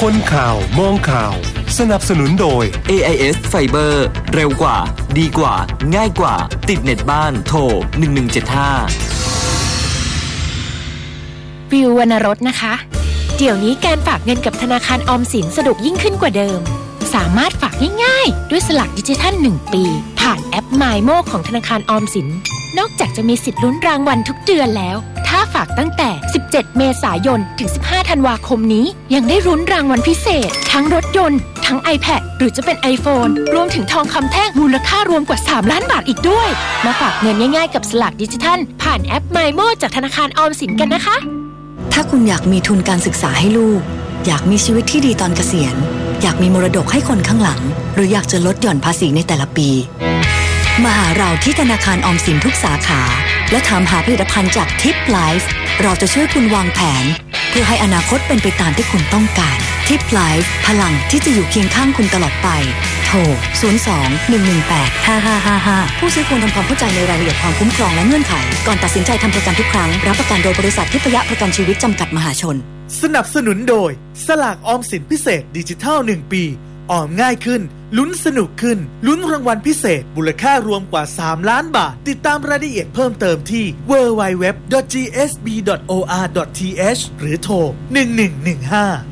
[0.00, 1.34] คนข่าวมองข่าว
[1.80, 3.92] สนับสนุนโดย AIS Fiber
[4.34, 4.76] เร็วกว่า
[5.18, 5.54] ดีกว่า
[5.94, 6.34] ง่ายกว่า
[6.68, 7.58] ติดเน็ตบ้านโทร
[8.86, 12.74] 1175 วิววรรณรสนะคะ
[13.36, 16.60] เดี๋ยวนี้การฝากเงินกับธนาคารออมสินสะดวกยิ่งขึ้นกว่าเดิม
[17.14, 19.84] สามารถฝากง่ายๆ ด้วยสลักดิจิทัล 1 ปี
[20.20, 22.28] ผ่านแอป m y m o ของธนาคารออมสิน
[22.78, 24.96] นอกจากจะมีสิทธิ์ลุ้นรางวัลทุกเดือนแล้ว
[25.28, 26.10] ถ้าฝากตั้งแต่
[26.44, 31.40] 17 เมษายน ถึง 15 ธันวาคมนี้ ยังได้รุ้นรางวัลพิเศษ ทั้งรถยนต์
[31.72, 36.48] ทั้ง iPad หรือจะเป็น iPhone รวมถึงทองคำแท่งมูลค่ารวมกว่า 3 ล้านบาทอีกด้วย
[36.84, 41.16] มาฝากเงินง่ายๆกับสลักดิจิทัล ผ่านแอป m y m o จากธนาคารออมสินกันนะคะ
[41.92, 43.80] ถ้าคุณอยากมีทุนการศึกษาให้ลูก
[44.26, 45.74] อยากมีชีวิตที่ดีตอนเกษียณ
[46.22, 47.62] อยากมีมรดกให้คนข้างหลัง
[47.94, 49.68] หรืออยากจะลดหย่อนภาษีในแต่ละปี
[50.84, 53.02] มาหาเราที่ธนาคารออมสินทุกสาขา
[53.50, 55.48] และถามหาผลิตภัณฑ์จากทิปไลฟ์
[55.82, 57.04] เราจะช่วยคุณวางแผน
[57.50, 59.58] เพื่อให้อนาคตเป็นไปตามที่คุณต้องการ
[59.92, 62.48] ทิปไลฟ์พลังที่จะอยู่เคียงข้างคุณตลอดไป
[63.06, 63.16] โทร
[63.80, 68.34] 02 118 5555 ผู้ซื้อควรทำความเข้าใจในรายละเอียดความคุ้มครองและเงื่อนไข
[68.66, 72.56] ก่อนตัดสินใจทำประกันทุกครั้ง รับประกันโดยบริษัททิพยประกันชีวิตจำกัดมหาชน
[73.02, 73.90] สนับสนุนโดย
[74.26, 76.42] สลากออมสินพิเศษดิจิทัล 1 ปี
[76.90, 77.60] ออมง่ายขึ้น
[77.96, 85.02] ลุ้นสนุกขึ้น ลุ้นรางวัลพิเศษมูลค่ารวมกว่า 3 ล้านบาท ติดตามรายละเอียดเพิ่มเติมที่ www.gsb.or.th
[87.18, 89.11] หรือโทร 1115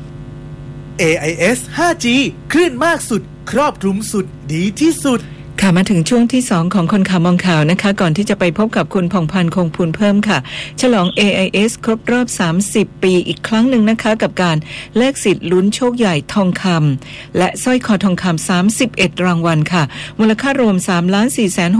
[1.01, 2.05] AIS 5G
[2.51, 5.19] คลื่นมากสุด ครอบคลุมสุดดีที่สุด
[5.59, 10.37] ค่ะมาถึงช่วงที่ 2 ของคนข่าวมองข่าวนะคะ ก่อนที่จะไปพบกับคุณผ่องพันธ์คงพูนเพิ่มค่ะ
[10.81, 12.27] ฉลอง AIS ครบรอบ
[12.67, 14.57] 30 ปีอีกครั้งหนึ่งนะคะ กับการ
[14.97, 19.83] แลกสิทธิ์ลุ้นโชคใหญ่ทองคำและสร้อยคอทองคำ31 รางวัลค่ะ
[20.19, 21.79] มูลค่ารวม 3 4 6 7 0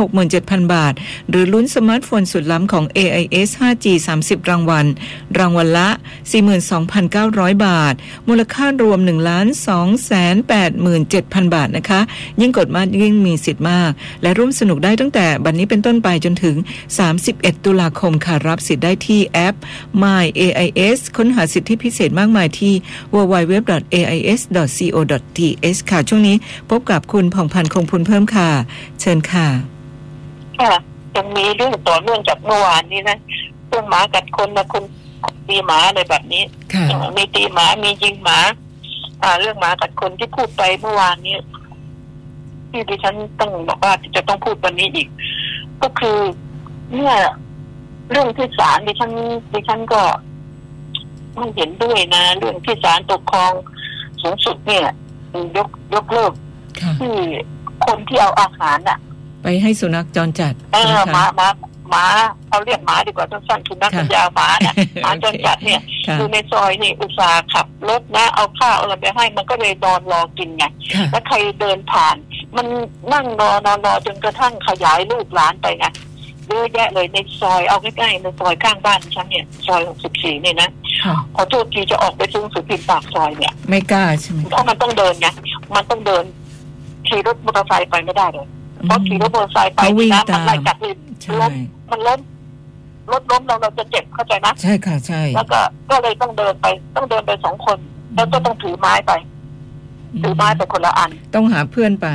[0.52, 0.94] 0 0 บาท
[1.30, 3.86] หรือลุ้นสมาร์ทโฟนสุดล้ำของ AIS 5G
[4.20, 4.86] 30 รางวัล
[5.40, 5.90] รางวัลละ
[6.78, 7.94] 42,900 บาท
[8.28, 9.24] มูลค่ารวม 1 2 8 7
[10.86, 12.02] 0 0 0 บาทนะคะ
[12.42, 16.56] ยิ่งกดมากยิ่งมีสิทธิ์มาก และร่วมสนุกได้ตั้งแต่บัดนนี้เป็นต้นไปจนถึง
[17.10, 19.56] 31 ตุลาคมค่ะรับสิทธิ์ได้ที่แอป
[20.04, 22.74] My AIS ค้นหาสิทธิพิเศษมากมายที่
[23.14, 26.36] www.ais.co.th ค่ะ ช่วงนี้
[26.70, 28.50] พบกับคุณผ่องพันธ์คงพูนเพิ่มค่ะ
[29.02, 29.48] เชิญค่ะ
[30.60, 30.74] ค่ะ
[31.16, 33.18] ยังมีเรื่องต่อเนื่องจากเมื่อวานนี้นะ
[33.68, 34.84] เรื่องหมากัดคนนะคน
[35.48, 36.44] ตีหมาอะไรแบบนี้
[36.74, 38.40] ค่ะเออมีตีหมามียิงหมา
[39.24, 41.36] อ่า เรื่องหมากัดคนที่พูดไปเมื่อวานนี้
[42.72, 45.08] ที่ดิฉันต้องบอกว่าจะต้องพูดวันนี้อีก
[45.82, 46.18] ก็คือ
[46.94, 47.16] เนี่ย
[48.12, 49.12] เรื่องที่ศาลดิฉัน
[49.54, 50.02] ดิฉันก็
[51.38, 53.52] ไม่เห็นด้วยนะ เรื่องที่ศาลปกครอง
[54.22, 54.86] สูงสุดเนี่ย
[55.58, 56.34] ยกยกเลิก
[56.82, 57.16] ค่ะที่
[57.86, 58.98] คนที่เอาอาหารอะ
[59.44, 61.48] ไปให้สุนัขจรจัดเออใช่หไหมมาคะหมา
[61.90, 62.06] หมา
[62.48, 72.16] เขาเรียกหมาดีกว่าสั้นๆคือนักค่ะปัญญาหมานะหมาจนจัดเนี่ยค่ะอยู่ในซอยนี่อุตส่าห์ขับรถนะ เอาข้าวเอาอะไรไปให้มันก็เลยนอนรอกินไงค่ะแล้วใครเดินผ่าน
[72.58, 72.68] มัน
[73.14, 75.86] นั่งรอนอนรอจนกระทั่งขยายลูกหลานไปไง
[76.48, 80.70] เยอะแยะเลยในซอยเอาใกล้ๆในซอยข้างบ้านฉันเนี่ยซอยหกสิบสี่เนี่ยนะ
[81.04, 85.28] ค่ะขอโทษทีจะออกไปซื้อสุดพิมปากซอยเนี่ย ไม่กล้าใช่ไหมเพราะมันต้องเดินไง
[85.76, 86.24] มันต้องเดิน
[87.08, 88.48] ขี่รถมอเตอร์ไซค์ไปไม่ได้เลย
[88.88, 91.52] เพราะขี่รถมอเตอร์ไซค์ไปเขาวิ่นี่งนะตามันมไล่จับเลยใช่ล้ม
[91.92, 92.20] มันล้ม
[93.12, 95.60] รถล้มเราเราจะเจ็บเข้าใจนะใช่ค่ะใช่แล้วก็
[95.90, 97.78] ก็เลยต้องเดินไปต้องเดินไปสองคน
[98.16, 99.12] แล้วก็ต้องถือไม้ไป
[100.20, 102.08] ถือไม้ไปคนละอัน ต้องหาเพื่อนไป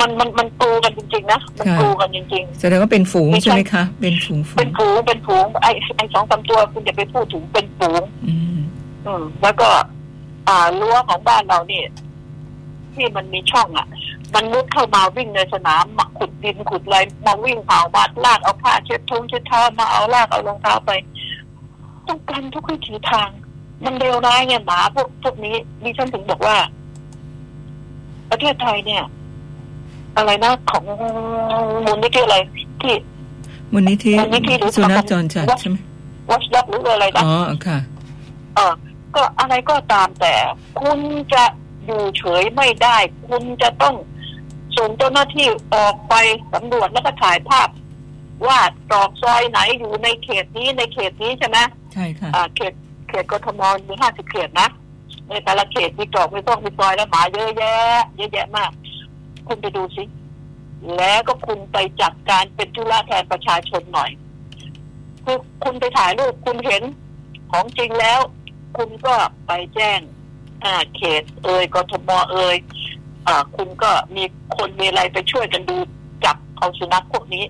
[0.00, 8.58] มันมันมันกลูกันจริงๆนะมันค่ะกลูกันจริงแสดงว่าเป็นฝูงไม่ใช่ใช่ไหมคะเป็นฝูงๆฝูเป็นงฝูงเป็นฝูงไอ้ไอ้สองสามตัวคุณอย่าไปพูดถึงเป็นฝูงอืม
[9.06, 9.68] อืมแล้วก็
[10.48, 11.82] อ่ารั้วของบ้านเรานี่
[12.94, 13.86] ที่มันมีช่องอะ
[14.34, 20.90] มันมุดเข้ามาวิ่งในสนามมาขุดดินขุดอะไรมาวิ่งเผาบาดลากเอาผ้าเช็ดทุ่งเช็ดเท้ามาเอาลากเอารองเท้าไป
[22.06, 23.28] ต้องการทุกวิถีทาง
[23.84, 26.56] มันเลวร้ายไงหมาพวกพวกนี้ดิฉันถึงบอกว่า
[28.30, 29.02] ประเทศไทยเนี่ย
[30.16, 30.82] อะไรนะของ
[31.84, 32.36] มูลนิธิอะไร
[32.82, 32.94] ที่
[33.72, 35.76] มูลนิธิมูลนิธิหรือสุนัขจรจัดใช่ไหม
[36.30, 37.34] วัชยักหรืออะไรนะอ๋อ
[37.66, 37.78] ค่ะ
[38.54, 38.74] เออ
[39.14, 40.34] ก็อะไรก็ตามแต่
[40.80, 40.98] คุณ
[41.34, 41.44] จะ
[41.84, 42.96] อยู่เฉยไม่ได้
[43.28, 43.94] คุณจะต้อง
[44.76, 46.14] ส่งเจ้าหน้าที่ออกไป
[46.52, 47.68] สำรวจแล้วก็ถ่ายภาพ
[48.46, 48.60] ว่า
[48.90, 51.58] ตรอกซอยไหนอยู่ในเขตนี้ในเขตนี้ใช่ไหม
[51.92, 52.72] ใช่ค่ะอ่าเขต
[53.08, 54.68] เขตกทมมีห้าสิบเขตนะ
[55.28, 57.74] ในแต่ละเขตมีตรอกมีต้องมีซอยแล้วหมาเยอะแยะ
[58.16, 58.70] เยอะแยะมาก
[59.46, 60.04] คุณไปดูสิ
[60.96, 64.10] แล้วก็คุณไปจัดการเป็นธุระแทนประชาชนหน่อย
[65.24, 66.82] คือคุณไปถ่ายรูปคุณเห็น
[67.52, 68.20] ของจริงแล้ว
[68.76, 69.14] คุณก็
[69.46, 70.00] ไปแจ้ง
[70.64, 72.56] อ่าเขตเอ่ยกทมเอ่ย
[73.26, 74.24] อ่าคุณก็มี
[74.56, 75.76] คนมีอะไรไปช่วยกันดู
[76.24, 77.44] จับเอาสุนัขพวกนี้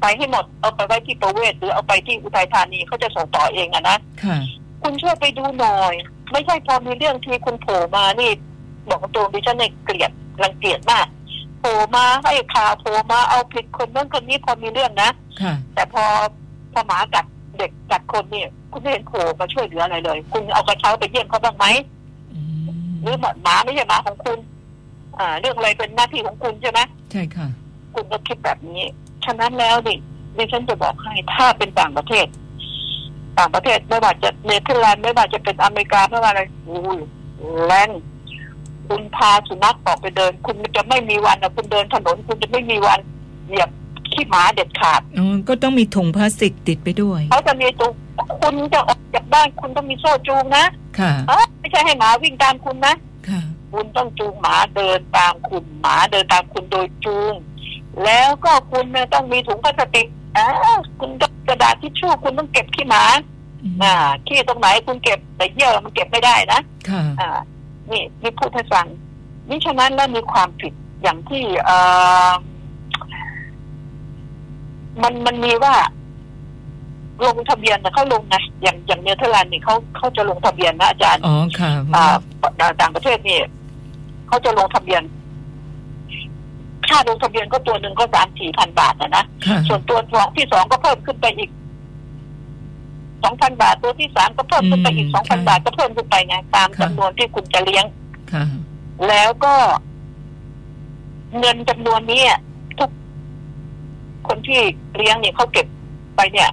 [0.00, 4.38] ไปให้หมดเอาไปไว้ที่ประเวศหรือเอาไปที่อุทัยธานีเขาจะส่งต่อเองอะนะค่ะ
[4.82, 5.94] คุณช่วยไปดูหน่อย
[6.32, 8.30] ไม่ใช่พอมีเรื่องที่คุณโผล่มานี่
[8.88, 10.10] บอกตรงดิฉันเนี่ยเกลียด
[10.42, 11.06] รังเกียจมาก
[11.60, 15.10] โผล่มาให้ข่าวโผล่มาเอาผิดคนนั้นคนนี้พอมีเรื่องนะ
[15.42, 16.04] ค่ะแต่พอ
[16.72, 17.24] พอหมากัด
[17.58, 21.66] เด็กกัดคนเนี่ย คุณไม่เห็นโผล่มาช่วยเหลืออะไรเลย คุณเอากระเช้าไปเยี่ยมเขาบ้างไหม
[22.32, 24.38] อืมหรือหมาไม่ใช่หมาของคุณ
[25.18, 26.80] อ่า เรื่องอะไรเป็นหน้าที่ของคุณใช่ไหม
[27.12, 27.48] ใช่ค่ะ
[27.94, 28.82] คุณก็คิดแบบนี้
[29.24, 29.94] ฉะนั้นแล้วดิ
[30.36, 32.26] ดิฉันจะบอกให้ถ้าเป็นต่างประเทศ
[33.38, 36.98] ต่างประเทศไม่ว่าจะเนเธอร์แลนด์ไม่ว่าจะเป็นอเมริกาไม่ว่าอะไรอุ้ย
[37.66, 37.88] แรง
[38.88, 43.00] คุณพาสุนัขออกไปเดิน คุณจะไม่มีวันนะคุณเดินถนน คุณจะไม่มีวัน
[43.48, 43.70] เหยียบ
[44.12, 47.90] ขี้หมาเด็ดขาดอ๋อก็ต้องมีถุงพลาสติกติดไปด้วยเขาจะมีตัว
[48.42, 50.64] คุณจะออกจากบ้านคุณต้องมีโซ่จูงนะ
[50.98, 52.94] ค่ะเอ้ยไม่ใช่ให้หมาวิ่งตามคุณนะ
[53.28, 53.40] ค่ะ
[53.72, 57.32] คุณต้องจูงหมาเดินตามคุณหมาเดินตามคุณโดยจูง
[58.04, 60.46] แล้วก็คุณเนี่ยต้องมีถุงพลาสติกอ่า
[61.00, 63.02] คุณต้อง กระดาษทิชชู่คุณต้องเก็บขี้หมา
[63.62, 63.94] อืมอ่า
[64.26, 67.30] ขี้ตรงไหนคุณเก็บแต่เยี่ยวมันเก็บไม่ได้นะค่ะอ่า
[67.90, 68.86] นี่นี่พูดให้ฟัง
[69.48, 71.76] นี่ฉะนั้นแล้วมีความผิดอย่างที่เอ่
[72.28, 72.30] อ
[75.02, 75.74] มันมันมีว่า
[77.26, 82.14] ลงทะเบียนนะเขาลงนะอย่างอย่างเนเธอร์แลนด์นี่เขาเขาจะลงทะเบียนนะอาจารย์อ๋อค่ะ อ่า
[82.80, 83.38] ต่างประเทศนี่
[84.28, 85.02] เขาจะลงทะเบียน
[86.88, 91.50] ค่าลงทะเบียนก็ตัวหนึ่งก็สามสี่พันบาทนะนะค่ะส่วนตัวสองที่สองก็เพิ่มขึ้นไปอีก
[93.22, 97.84] สองพันบาท ตัวที่สามก็เพิ่มขึ้นไปอีกสองพันบาทก็เพิ่มขึ้นไปไงตามจำนวนที่คุณจะเลี้ยง
[98.32, 98.44] ค่ะ
[99.08, 99.54] แล้วก็
[101.38, 102.40] เงินจำนวนนี้อะ
[102.78, 102.90] ทุก
[104.28, 104.60] คนที่
[104.96, 105.66] เลี้ยงเนี่ยเขาเก็บ
[106.16, 106.50] ไปเนี่ย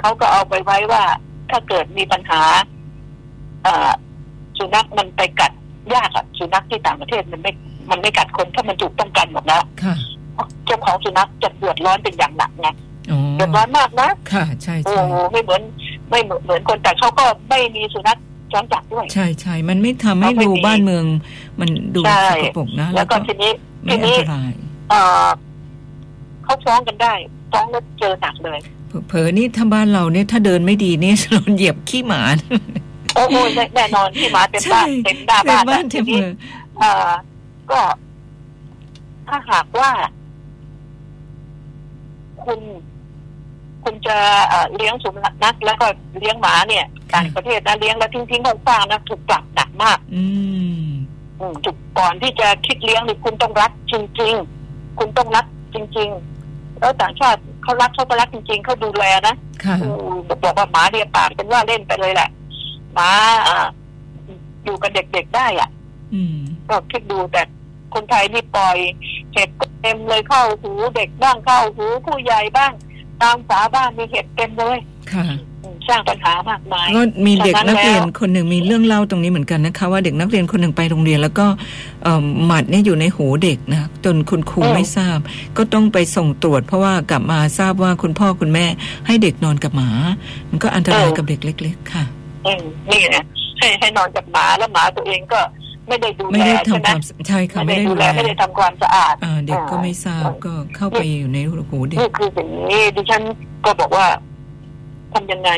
[0.00, 1.02] เขาก็เอาไปไว้ว่า
[1.50, 2.42] ถ้าเกิดมีปัญหา
[3.66, 3.90] อ่า
[4.58, 5.52] สุนัขมันไปกัด
[5.94, 7.52] ยากอะสุนัขที่ต่างประเทศมันไม่
[7.90, 9.94] มันไม่กัดคนถ้ามันถูกต้องกันหมดแล้วค่ะ
[10.66, 12.68] เจ้าของสุนัขจะเดือดร้อนเป็นอย่างหนักไง
[13.10, 15.62] อ๋อเดือดร้อนมากนะค่ะ ใช่โอ้ใช่โหไม่เหมือน
[16.10, 18.18] ไม่เหมือนเหมือนคนแต่เขาก็ไม่มีสุนัข
[18.52, 21.04] จรจัดด้วย ใช่ใช่มันไม่ทำให้เขาไม่ดูมีบ้านเมือง
[21.60, 23.52] มันดูใช่สกปรกนะ แล้วก็ทีนี้
[23.84, 24.52] ไม่ทีอันนี้ตราย
[24.90, 25.26] เอ่อ
[26.44, 27.14] เขาฟ้องกันได้
[27.52, 28.58] ฟ้องแล้วเจอหนักเลย
[29.08, 32.22] เผลอๆนี่ถ้าบ้านเราเนี่ยถ้าเดินไม่ดีเนี่ยโดนเหยียบขี้หมา
[33.14, 36.32] โอ้โหแน่แน่นอนที่หมาเต็มบ้านใช่เต็มหน้าเต็บ้ามนบ้านนะเต็มทีนี้เมือง
[36.78, 37.10] เอ่อ
[37.70, 37.80] ก็
[39.28, 39.90] ถ้าหากว่า
[42.44, 42.60] คุณ
[43.84, 44.16] คุณจะ
[44.48, 45.08] เอ่อเลี้ยงสุ
[45.44, 45.86] นัขแล้วก็
[46.18, 50.24] เลี้ยงหมาเนี่ยต่างประเทศนะเลี้ยงแล้วทิ้งทิ้งๆคว่างๆนะถูกปรับหนักมากอื
[50.82, 50.86] ม
[51.40, 54.34] อืมถูกก่อนที่จะคิดเลี้ยงนี่คุณต้องรักจริง
[54.66, 56.08] ๆ คุณต้องรักจริง
[56.44, 62.28] ๆ แล้วต่างชาติเขารักเขาก็รักจริง ๆเขาดูแลนะค่ะอืมบอกว่าหมาเรียปากเป็นว่าเล่นไปเลยแหละ
[62.94, 63.08] หมา
[63.46, 63.56] อ่า
[64.64, 65.68] อยู่กับเด็กๆได้อะ
[66.14, 66.36] อืม
[66.68, 67.42] ก็คิดดูแต่
[67.94, 68.76] คนไทยนี่ปล่อย
[69.34, 69.48] เห็ด
[69.82, 72.72] เต็มเลยเข้าหูเด็กบ้างเข้าหูผู้ใหญ่บ้าง
[73.22, 74.78] ตามฝาบ้านมีเห็ดเต็มเลย
[75.12, 75.26] ค่ะ
[75.62, 81.46] อืมสร้างปัญหามากมายก็มีเด็กนักเรียนฉะนั้นแล้วคนหนึ่งมีเรื่องเล่าตรงนี้เหมือนกันนะคะ ว่าเด็กนักเรียนคนหนึ่งไปโรงเรียน แล้วก็
[82.04, 85.18] เอ่อหมัดเนี่ยอยู่ในหูเด็กนะจนคุณครูอืมไม่ทราบ
[85.56, 88.66] ก็ต้องไปส่งตรวจ เพราะว่ากลับมาทราบว่าคุณพ่อคุณแม่
[89.06, 89.90] ให้เด็กนอนกับหมา
[90.50, 92.04] มันก็อันตรายกับเด็กเล็ก ๆ ค่ะ
[92.46, 93.24] อืมนี่นะ
[93.58, 95.40] ให้ให้นอนกับหมาแล้วหมาตัวเองก็
[95.88, 101.38] ไม่ได้ดูไม่แลได้ใช่ทำไหมความใช่ค่ะไม่ไม่ได้ได้ดูดูแลแลไม่ได้ทำความสะอาดอ่าเด็กก็ไม่ทราบก็เข้าไปอยู่ใน
[101.70, 103.22] หูเด็กนี่คือสิ่งนี้ดิฉัน
[103.64, 104.06] ก็บอกว่า
[105.12, 105.50] ทำยังไง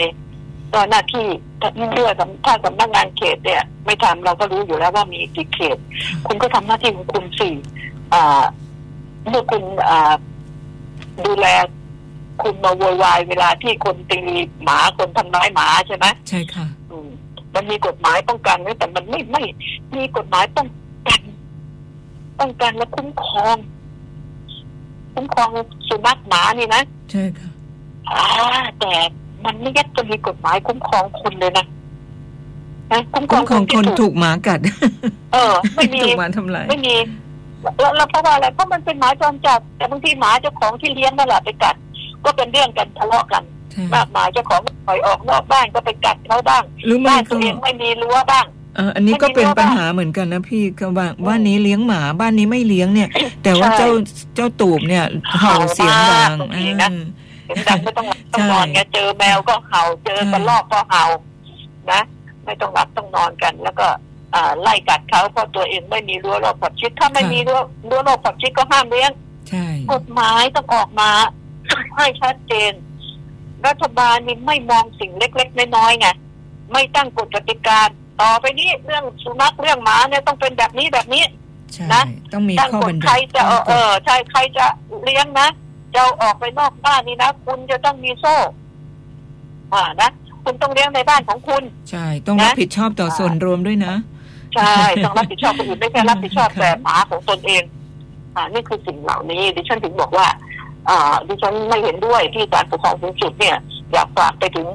[0.75, 1.27] ก็หน้าที่
[1.77, 5.79] เมื่อสำถ้าสำนักงานเขตเนี่ย ไม่ทำเราก็รู้อยู่แล้วว่ามีกี่เขต
[6.27, 7.55] คุณก็ทำหน้าที่ของคุณสี่
[8.15, 8.43] อ่า
[9.29, 10.15] เมื่อคุณอ่า
[11.27, 11.47] ดูแล
[12.43, 14.19] คุณมาโวยวายเวลาที่คนตี
[14.63, 16.80] หมาคนทำร้ายหมาใช่ไหมใช่ค่ะอื
[17.51, 19.43] มมันมีกฎหมายป้องกันนะแต่มันไม่ไม่
[19.97, 20.69] มีกฎหมายป้อง
[21.07, 21.21] กัน
[22.39, 23.57] ป้องกันและคุ้มครอง
[25.15, 25.49] คุ้มครอง
[25.89, 27.51] สุนัขหมานี่นะใช่ค่ะ
[28.11, 28.25] อ่า
[28.81, 28.93] แต่
[29.45, 31.67] มันไม่ยัดจะมีกฎหมายคุ้มครองคนเลยนะ
[32.93, 34.61] นะคุ้มครคุ้องมครองคนที่ถูกหมากัด
[35.33, 36.97] เออ ไม่มีถูกหมาทำลายไม่มี
[37.81, 41.77] แล้วแล้วเพราะว่าอะไรเพราะมันเป็นหมาจรจัดแต่บางทีหมาเจ้าของที่เลี้ยงนั่นแหละไปกัด
[42.25, 43.60] ก็เป็นเรื่องกันทะเลาะกันใช่
[43.95, 53.09] มากมายเจ้าของปล่อยออกนอกบ้านก็ไปกัดเขาบ้างหรือไม่บ้านตัก็วเองไม่มีรั้วบ้างเอออันนี้ก็ไม่มีเป็นรั้วปัญบ้านหาเหมือนกันนะพี่ก็ว่าบ้านนี้เลี้ยงหมาบ้านนี้ไม่เลี้ยงเนี่ย
[53.43, 53.89] แต่ว่าใช่เจ้า
[54.37, 55.05] เจ้าตูบเนี่ย
[55.41, 56.97] เห่าเสียงดังเห่ามากบางทีนะอ่า
[57.45, 61.05] เสียงดังไม่ต้องหลับต้องนอนใช่ไงเจอแมวก็เห่าเจอใช่กระรอกก็เห่า
[61.93, 62.01] นะ
[62.45, 63.87] ไม่ต้องหลับต้องนอนกัน แล้วก็
[64.35, 69.13] อ่าไล่กัดเขาเพราะตัวเองไม่มีรั้วรอบขอบชิดถ้าไม่มีรั้วรั้วรอบขอบชิดก็ห้ามเลี้ยง
[69.49, 71.11] ใช่กฎหมายต้องออกมา
[71.97, 72.73] ให้ชัดเจน
[73.67, 76.07] รัฐบาลนี่ไม่มองสิ่งเล็ก ๆ น้อยๆไง
[76.73, 77.81] ไม่ตั้งกฎกติกา
[78.23, 81.25] ต่อไปนี้เรื่องสุนัขเรื่องหมาเนี่ยต้องเป็นแบบนี้แบบนี้
[81.73, 84.67] ใช่นะต้องมีตั้งข้อกฎบัญญัติใครจะเออเอตั้งกฎอใช่ใครจะ
[85.05, 85.49] เลี้ยงนะ
[85.95, 88.37] จะเอาออกไปนอกบ้านนี่นะคุณจะต้องมีโซ่
[89.73, 90.11] อ่านะ
[90.45, 93.95] คุณต้องเลี้ยงในบ้านของคุณ ใช่ ต้องนะรับผิดชอบต่อส่วนรวมด้วยนะ
[94.55, 97.63] ใช่ ต้องรับผิดชอบคนอื่นไม่ใช่รับผิดชอบค่ะแต่หมาของตนเอง
[98.35, 100.50] อ่า นี่คือสิ่งเหล่านี้ดิฉันถึงบอกว่าอ่า
[101.27, 103.57] ดิฉันไม่เห็นด้วยที่ศาลปกครองสูงสุดเนี่ย
[103.93, 104.67] อยากฝากไปถึง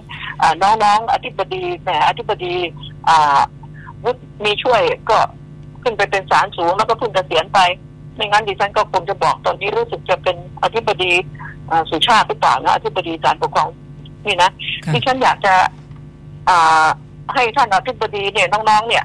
[0.42, 2.56] อ่าน้องๆอธิบดีแหมอธิบดี
[3.08, 3.40] อ่า
[4.04, 5.18] วุฒิมีช่วยก็
[5.84, 7.60] ขึ้นไปเป็นศาลสูงแล้วก็เพิ่งเกษียณไป
[8.16, 11.12] ไม่งั้นดิฉันก็คงจะบอกตอนนี้รู้สึกจะเป็นอธิบดี
[11.70, 13.70] อ่าสุชาติหรือเปล่านะอธิบดีศาลปกครอง
[14.26, 14.50] นี่นะ
[14.86, 15.54] ค่ะดิฉันอยากจะ
[16.50, 16.88] อ่า
[17.34, 19.04] ให้ท่านอธิบดีเนี่ยน้องๆเนี่ย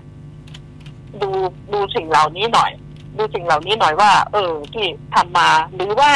[1.22, 1.30] ดู
[1.72, 2.70] ดูสิ่งเหล่านี้หน่อย
[3.18, 6.10] ดูสิ่งเหล่านี้หน่อยว่า เออที่ทำมาหรือว่า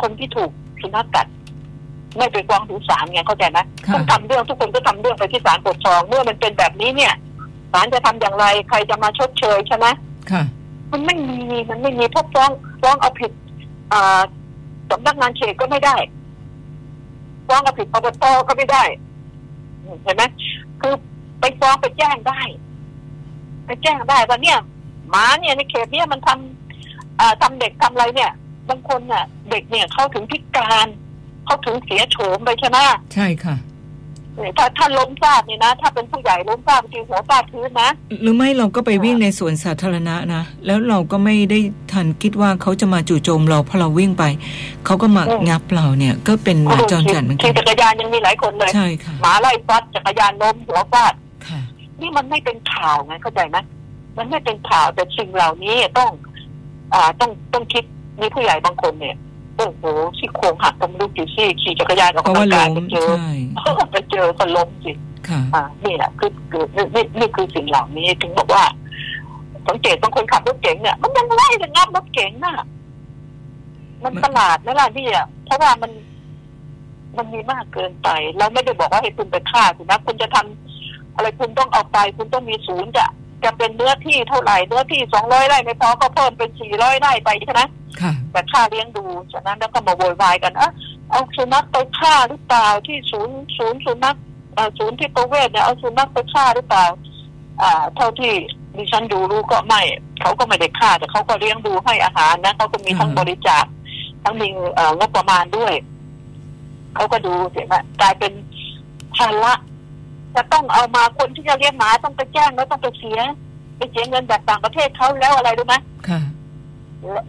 [0.00, 1.26] คนที่ถูกสุนัขกัด
[2.18, 7.14] ไม่ไปฟ้องถึงศาลไงเข้าใจไหมค่ะต้องทำเรื่องทุกคนก็ทำเรื่องไปที่ศาลปกครอง เมื่อมันเป็นแบบนี้เนี่ย
[7.72, 9.86] ศาลจะทำอย่างไรใครจะมาชดเชยใช่ไหม
[10.30, 10.42] ค่ะ
[10.92, 11.38] มันไม่มี
[11.70, 12.50] มันไม่มีเพราะฟ้อง
[12.82, 13.32] ฟ้องเอาผิด
[13.92, 14.20] อ่า
[14.90, 15.96] สำนักงานเขตก็ไม่ได้
[17.46, 18.84] ฟ้องเอาผิดอบตก็ไม่ได้
[20.02, 20.22] เห็นไหม
[20.80, 20.94] คือ
[21.40, 22.40] ไปฟ้องไปแจ้งได้
[23.66, 24.58] ไปแจ้งได้ว่าเนี่ย
[25.10, 28.30] หมาเนี่ยในเขตเนี่ยมันทำอ่าทำเด็กทำอะไรเนี่ย
[28.68, 30.86] บางคนน่ะ เด็กเนี่ยเข้าถึงพิการ
[31.46, 32.78] เข้าถึงเสียโฉมไปใช่ไหม
[33.14, 33.56] ใช่ค่ะ
[34.36, 37.90] เนี่ยถ้าถ้าล้มฟาดเนี่ยนะ ถ้าเป็นผู้ใหญ่ล้มฟาดจริงหัวฟาดพื้นนะ
[38.22, 41.58] หรือไม่เราก็ไปวิ่งในสวนสาธารณะนะ แล้วเราก็ไม่ได้
[41.92, 44.24] ทันคิดว่าเขาจะมาจู่โจมเราพอเราวิ่งไป
[44.84, 51.14] เขาก็มาอืมงับเราเนี่ย ก็เป็นหมาจรจัดเหมือนกัขี่นจักรยานยังมีหลายคนเลย ใช่ค่ะหมาไล่ฟัดจักรยานล้มหัวฟาด
[51.48, 51.60] ค่ะ
[52.00, 53.56] นี่มันไม่เป็นข่าวไงเข้าใจไหม
[54.18, 56.10] มันไม่เป็นข่าวแต่สิ่งเหล่านี้ต้อง
[56.94, 57.84] อ่าต้องต้องคิด
[58.20, 59.16] มีผู้ใหญ่บางคนเนี่ย
[59.56, 59.82] โอ้โห
[60.18, 63.32] ที่โครงหักกำลุกอยู่ซี่ขี่จักรยานออกเพราะกำลัว่างกาล้ยมไปเจอใช่
[63.92, 64.92] ไปเจอก็ล้มสิ
[65.28, 68.64] ค่ะอ่านี่แหละคือคือนี่นี่นี่คือสิ่งเหล่านี้ถึงบอกว่า
[69.68, 72.54] สังเกตบางคนขับรถเก๋งเนี่ยมันยังไล่จะงับรถเก๋งน่ะ
[74.02, 75.92] มันมันประหลาดไหมล่ะพี่อะเพราะว่ามัน
[77.16, 83.06] มันมีมากเกินไป เราไม่ได้บอกว่าให้คุณไปฆ่าคุณนะคุณจะทำอะไรคุณต้องเอาไป คุณต้องมีศูนย์จะ
[83.44, 87.62] จะเป็นเนื้อที่เท่าไหร่เนื้อที่สองร้อยไร่ไม่พอก็เพิ่มเป็นสี่ร้อยไร่ไปใช่ไหม
[88.00, 90.70] ค่ะแต่ค่าเลี้ยงดูฉะนั้นแล้วก็มาโวยวายกันอะ
[91.10, 94.16] เอาสุนัขไปฆ่าหรือเปล่าที่ศูนย์ศูนย์สุนัข
[94.54, 96.86] เอ่อศูนย์ที่ประเวศเนี่ยเอาสุนัขไปฆ่าหรือเปล่า
[97.62, 98.32] อ่า เท่าที่
[98.76, 99.82] ดิฉันดูรู้ก็ไม่
[100.20, 103.64] เขาก็ไม่ได้ฆ่าแต่เขาก็เลี้ยงดูให้อาหารนะเขาก็มีทั้งอ่าบริจาค
[104.22, 105.74] ทั้งมีเอ่องบประมาณด้วย
[106.94, 108.32] เขาก็ดูเสียมากลายเป็น
[109.16, 109.52] ภาระ
[110.34, 113.18] จะต้องเอามาคนที่จะเลี้ยงหมาต้องไปแจ้งแล้วต้องไปเสีย
[113.76, 115.74] ไปเสียเงินแบบต่างประเทศเขาแล้วอะไรรู้ไหม
[116.08, 116.20] ค่ะ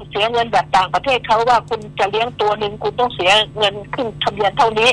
[0.09, 4.89] เสียเงินแบบต่างประเทศเขาว่าคุณจะเลี้ยงตัวหนึ่งคุณต้องเสียเงินขึ้นทะเบียนเท่านี้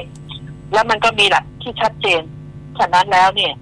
[0.73, 2.23] แล้วมันก็มีหลักที่ชัดเจน
[2.79, 3.53] ฉะนั้นแล้วเนี่ย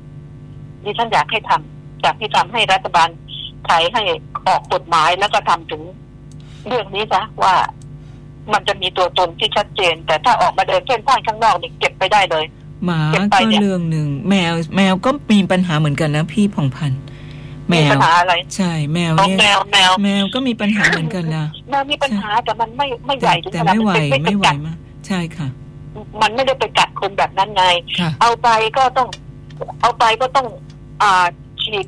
[0.84, 3.08] ดิฉันอยากให้ทำอยากให้ทำให้รัฐบาล
[3.66, 4.02] ไทยให้
[4.46, 5.82] ออกกฎหมายแล้วก็ทำถึง
[6.66, 7.54] เรื่องนี้ซะว่า
[8.52, 12.44] มันจะมีตัวตนที่ชัดเจน แต่ถ้าออกมาเดินเพ่นพ่านข้างนอกนี่เก็บไปได้เลย
[12.84, 17.00] หมาเก็บไปก็เนี่ยเรื่องหนึ่งแมว แมวก็มีปัญหาเหมือนกันนะพี่ผ่องพันธุ์
[17.68, 25.48] แมมีวปัญหาอะไรใช่แมวเอาเนี่ยแมวแมวแมวก็มีปัญหาเหมือนกันนะแมวมีปัญหาแต่มันไม่ไม่ใหแต่ญ่ถึงแต่ขนาดไม่ไหวมันเป็นไม่ไหวกัดมากใช่ค่ะ
[26.20, 27.64] มันไม่ได้ไปกัดคนแบบนั้นไง
[28.00, 29.08] ค่ะเอาไปก็ต้อง
[29.80, 30.46] เอาไปก็ต้อง
[31.02, 31.26] อ่า
[31.62, 31.86] ฉีด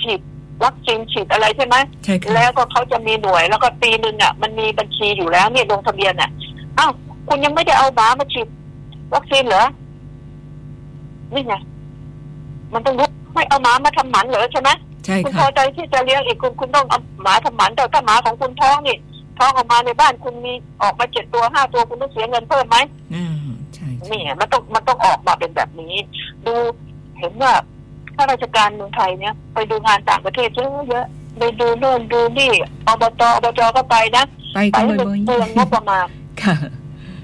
[0.00, 0.20] ฉีด
[0.64, 6.30] วัคซีนฉีดอะไรใช่ไหมใช่ค่ะแล้วก็เขาจะมีหน่วย แล้วก็ปีหนึ่งอะ มันมีบัญชีอยู่แล้วเนี่ยลงทะเบียนอะ
[6.78, 6.90] อ้าว
[7.28, 8.48] คุณยังไม่ได้เอาหมามาฉีด
[9.14, 9.64] วัคซีนเหรอ
[11.34, 11.54] นี่ไง
[12.74, 14.70] มันต้องรู้ไม่เอาหมามาทำหมันเหรอใช่ไหม
[15.04, 18.96] ใช่คุณพค่ะอใจที่จะเลี้ยงอีกคุณคุณต้องเอาหมาทำหมันแต่ถ้าหมาของคุณท้องนี่
[19.38, 22.76] ท้องออกมาในบ้านคุณมีออกมาเจ็ดตัวห้าตัวคุณต้องเสียเงินเพิ่มไหม
[23.14, 23.34] อ่า
[23.74, 25.94] ใช่ใช่นี่ไงมันต้องมันต้องออกมาเป็นแบบนี้
[26.46, 26.54] ดู
[27.18, 27.52] เห็นว่า
[28.16, 30.48] ข้าราชการเมืองไทยเนี่ย ไปดูงานต่างประเทศ
[30.88, 32.52] เยอะๆไปดูโน่นดูนี่
[32.86, 36.54] อบตอบจก็ไปนะไปไปกันให้บ่อยเปลืองงบประมาณๆค่ะ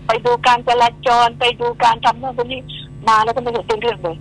[0.06, 2.60] ไปดูการจราจรไปดูการทำโน่นทำนี่
[3.08, 4.16] มาแล้วก็ไม่เห็นเป็นเรื่องเลย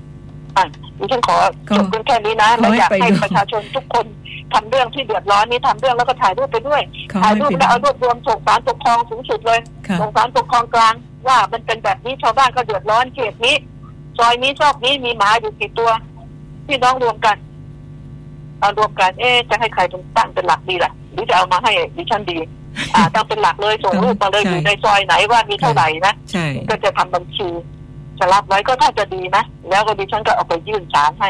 [0.58, 0.66] อะ
[1.00, 1.36] ดิฉันขอ
[1.70, 4.06] ก็จบกันแค่นี้นะขอแล้วให้อยากไปให้ดูประชาชนทุกคน
[4.54, 10.94] ทำเรื่องที่เดือดร้อนนี้ทำเรื่องแล้วก็ถ่ายรูปไปด้วยเขาถ่ายให้รูปไปแล้วเอาดูรวบรวมส่งสารปกครองสูงสุดเลยค่ะส่งสารปกครองกลาง
[11.28, 13.56] ว่ามันเป็นแบบนี้ชาวบ้านก็เดือดร้อนเขตนี้
[14.18, 15.90] ซอยนี้ซอกนี้มีหมาอยู่กี่ตัว
[16.68, 17.38] พี่น้องรวมกัน
[18.60, 22.38] เอารวมกันเอ๊ะจะให้ใครเป็นตั้งเป็นหลักดีล่ะหรือจะเอามาให้ดิฉันดี
[22.96, 27.50] อ่าตั้งเป็นหลักเลยส่งรูปมาเลยใช่อยู่ในซอยไหนว่ามีเท่าไหร่นะใช่ก็จะทำบัญชี
[28.20, 31.30] จะรับไว้ก็ถ้าจะดีนะแล้วก็ดิฉันก็เอาไปยื่นศาลให้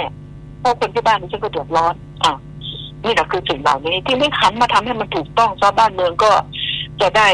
[0.59, 2.33] เพราะคนที่บ้านดิฉันก็เดือดร้อนอ่า
[3.03, 6.31] นี่แหละคือสิ่งเหล่านี้ ที่ไม่ขันมาทำให้มันถูกต้องชาวบ้านเมืองก็
[7.01, 7.27] จะได้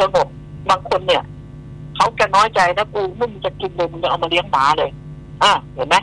[0.00, 0.26] สงบ
[0.70, 1.24] บางคนเนี่ยข
[1.96, 4.90] เขาจะน้อยใจนะกูไม่มึงจะกินเลยมึงจะเอามาเลี้ยงหมาเลย
[5.42, 5.96] อะเห็นไหม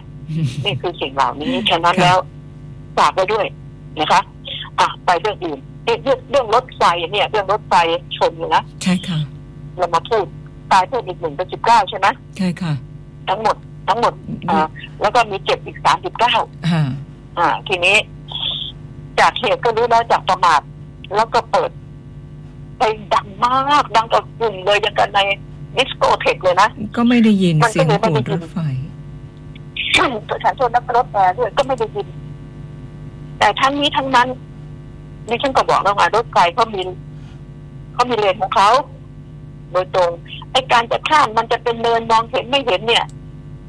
[0.66, 2.18] นี่คือสิ่งเหล่านี้ฉะนั้นค่ะแล้ว
[2.98, 3.46] ฝากไว้ด้วย
[4.00, 4.22] นะคะ
[4.80, 7.74] อะไปเรื่องอื่นเอ๊ะเรื่องเรื่องรถไฟเนี่ย เรื่องรถไฟ
[8.18, 9.20] ชนอยู่นะใช่ค่ะ
[9.78, 10.26] เรามาพูด
[10.72, 12.08] ตายเพิ่มอีกหนึ่งเป็นสิบเก้าใช่ไหม
[12.38, 12.74] ใช่ค่ะ
[13.30, 13.56] ทั้งหมด
[13.88, 14.14] ทั้งหมด
[14.50, 14.66] อ่า
[15.02, 16.34] แล้วก็มีเจ็บอีกสามสิบเก้า
[16.70, 16.84] ค่ะ
[17.38, 17.96] อ่า ทีนี้
[19.20, 20.62] จากเหตุก็รู้แล้วจากประมาท
[21.16, 21.72] แล้วก็เปิด
[22.80, 25.20] ไปดังมาก ดังกับกลุ่มเลยอย่างกันใน
[25.76, 28.60] ดิสโกเทคเลยนะ ก็ไม่ได้ยินมันก็เสียงเลยไม่ปูได้ดยิรนถไฟ
[30.30, 32.08] ประชาชนนักรถแอร์ด้วยก็ไม่ได้ยิน
[33.40, 34.28] แต่ทั้งนี้ทั้งนั้น
[35.28, 36.82] นี่ฉันก็บอกแล้วไงรถไฟเขามี
[37.94, 38.70] เขามีเลนของเขา
[39.72, 40.12] โดยตรง
[40.52, 43.06] ไอ้การจะข้ามมันจะเป็นเนินมองเห็นไม่เห็นเนี่ย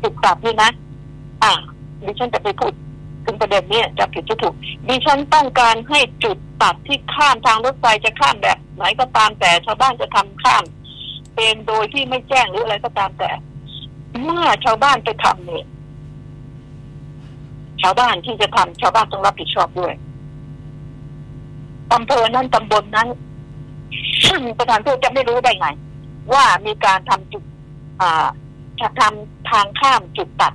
[0.02, 0.70] จุดกลับนี่นะ
[1.42, 1.52] อ่า
[2.04, 2.72] ดิฉันจะไปพูด
[3.24, 4.54] ถึงประเด็นเนี้จะผิดจะถูก
[4.88, 10.64] ดิฉันต้องการให้จุดตัดที่ข้ามทางรถไฟจะข้ามแบบไหนก็ตามแต่ชาวบ้านจะทำข้าม
[11.34, 13.30] เป็นโดยที่ไม่แจ้งหรืออะไรก็ตามแต่
[14.22, 15.66] เมื่อชาวบ้านไปทำเนี่ย
[17.82, 19.92] ชาวบ้านที่จะทำชาวบ้านต้องรับผิดชอบด้วย
[21.94, 23.08] อำเภอนั้นตำบลนั้น
[24.58, 25.66] ประธานทูจะไม่รู้ได้ไง
[26.32, 27.42] ว่ามีการทำจุด
[28.00, 28.26] อ่า
[28.80, 30.52] จะทำทางข้ามจุดตัด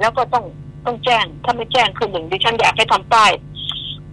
[0.00, 0.44] แล้วก็ต้อง
[0.84, 3.32] ต้องแจ้ง ถ้าไม่แจ้งคือหนึ่งดิฉันอยากให้ทำป้าย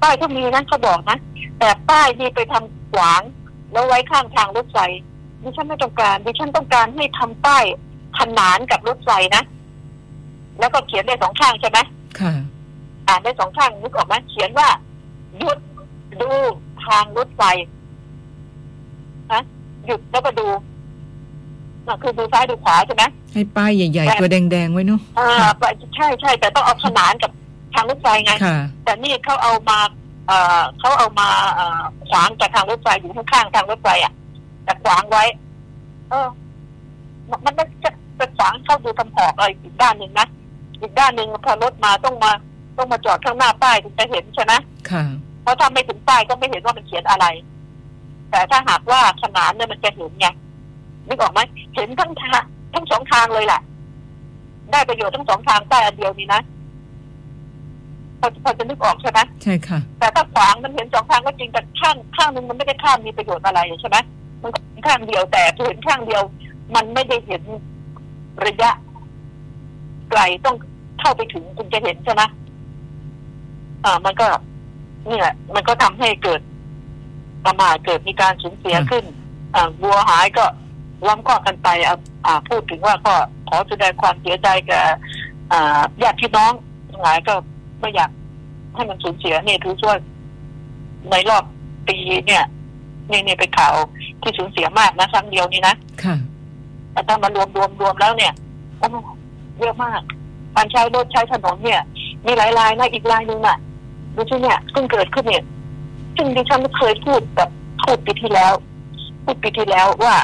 [0.01, 1.17] ป้ายก็มีนะเขาบอกนะ
[1.59, 3.21] แต่ป้ายนี่ไปทำขวาง
[3.71, 4.77] แล้วไว้ข้างทางรถไฟ
[5.41, 7.63] ดิฉันไม่ต้องการดิฉันต้องการให้ทำป้าย
[8.19, 9.43] ขนานกับรถไฟนะ
[10.59, 11.79] แล้วก็เขียนได้สองข้างใช่ไหม
[12.19, 12.33] ค่ะ
[13.07, 14.67] อ่านได้สองข้างนึกออกไหมเขียนว่า
[15.37, 15.59] หยุด
[16.21, 16.31] ดู
[16.85, 17.41] ทางรถไฟ
[19.31, 19.43] ฮะ
[19.85, 20.47] หยุดแล้วก็ดู
[21.87, 23.03] น่ะคือดูซ้ายดูขวาใช่ไหม
[23.33, 25.27] ให้ป้ายใหญ่ ๆ ตัวแดงๆไว้เนาะอ่า
[25.95, 27.31] ใช่ใช่แต่ต้องเอาขนานกับ
[27.73, 29.79] ทางรถไฟไงค่ะแต่นี่เขาเอามา
[30.27, 34.13] เอ่อเขาเอามาเอ่อขวางจากทางรถไฟอยู่ข้างๆทางรถไฟอะ
[34.63, 35.23] แต่ขวางไว้
[36.09, 36.27] เออ
[37.29, 40.27] มันมันไม่จะไปขวางเข้าดูทำหอกอะไรอีกด้านหนึ่งนะ
[40.81, 42.31] อีกด้านหนึ่งพอรถมาต้องมา
[42.77, 44.53] ต้องมาจอดข้างหน้าป้ายถึงจะเห็นใช่ไหม
[44.89, 45.03] ค่ะ
[45.41, 47.25] เพราะถ้าไม่ถึงป้ายก็ไม่เห็นว่ามันเขียนอะไร
[48.31, 50.27] แต่ถ้าหากว่าขนานเนี่ยมันจะเห็นไง
[51.07, 51.39] นึกออกไหม
[51.75, 53.61] เห็นทั้งทางทั้งสองทางเลยแหละ
[54.71, 56.41] ได้ประโยชน์ทั้งสองทางใต้อันเดียวนี้นะ
[58.19, 63.97] พอพอจะนึกออกใช่ไหมใช่ค่ะ แต่ถ้าขวางมันเห็นสองทางก็จริงแต่ข้างข้างหนึ่งมันไม่ได้ข้ามมีประโยชน์อะไรใช่ไหม
[64.41, 66.23] มันก็เห็นข้างเดียวแต่เห็นข้างเดียว
[66.75, 67.43] มันไม่ได้เห็น
[68.45, 68.71] ระยะ
[70.09, 70.55] ไกลต้อง
[70.99, 72.21] เข้าไปถึงคุณจะเห็นใช่ไหม
[73.85, 74.27] อ่า มันก็
[75.09, 76.41] นี่แหละมันก็ทำให้เกิด
[77.45, 79.05] ประมาทเกิดมีการสูญเสียค่ะขึ้น
[79.55, 80.45] อ่าวัวหายก็
[81.05, 83.13] ล้อมข้อกันไปอ่าอ่าพูดถึงว่าก็
[83.49, 84.83] ขอแสดงความเสียใจกับ
[85.51, 86.53] อ่าญาติพี่น้อง
[86.89, 87.33] ทั้งหลายก็
[87.79, 88.11] ไม่อยาก
[88.75, 89.97] ให้มันสูญเสียเนี่ยถือว่า
[91.11, 91.43] ในรอบ
[91.87, 92.43] ปีเนี่ย
[93.09, 93.73] นี่นี่เป็นข่าว
[94.21, 96.15] ที่สูญเสียมากนะครั้งเดียวนี่นะค่ะ
[96.91, 98.33] แต่ถ้ามารวมรวมรวมแล้วเนี่ย
[98.79, 98.87] โอ้
[99.59, 100.01] เยอะมาก
[100.55, 101.81] การใช้รถใช้ถนนเนี่ย
[102.25, 103.57] มีหลายรายนะอีกรายหนึ่งน่ะ
[104.15, 105.43] ดูสิเนี่ยเพิ่งเกิดขึ้นเนี่ย
[106.15, 107.49] ซึ่งดิฉันเคยพูดแบบ
[107.81, 108.53] พูดปีที่แล้ว
[109.23, 110.15] พูดปีที่แล้วว่า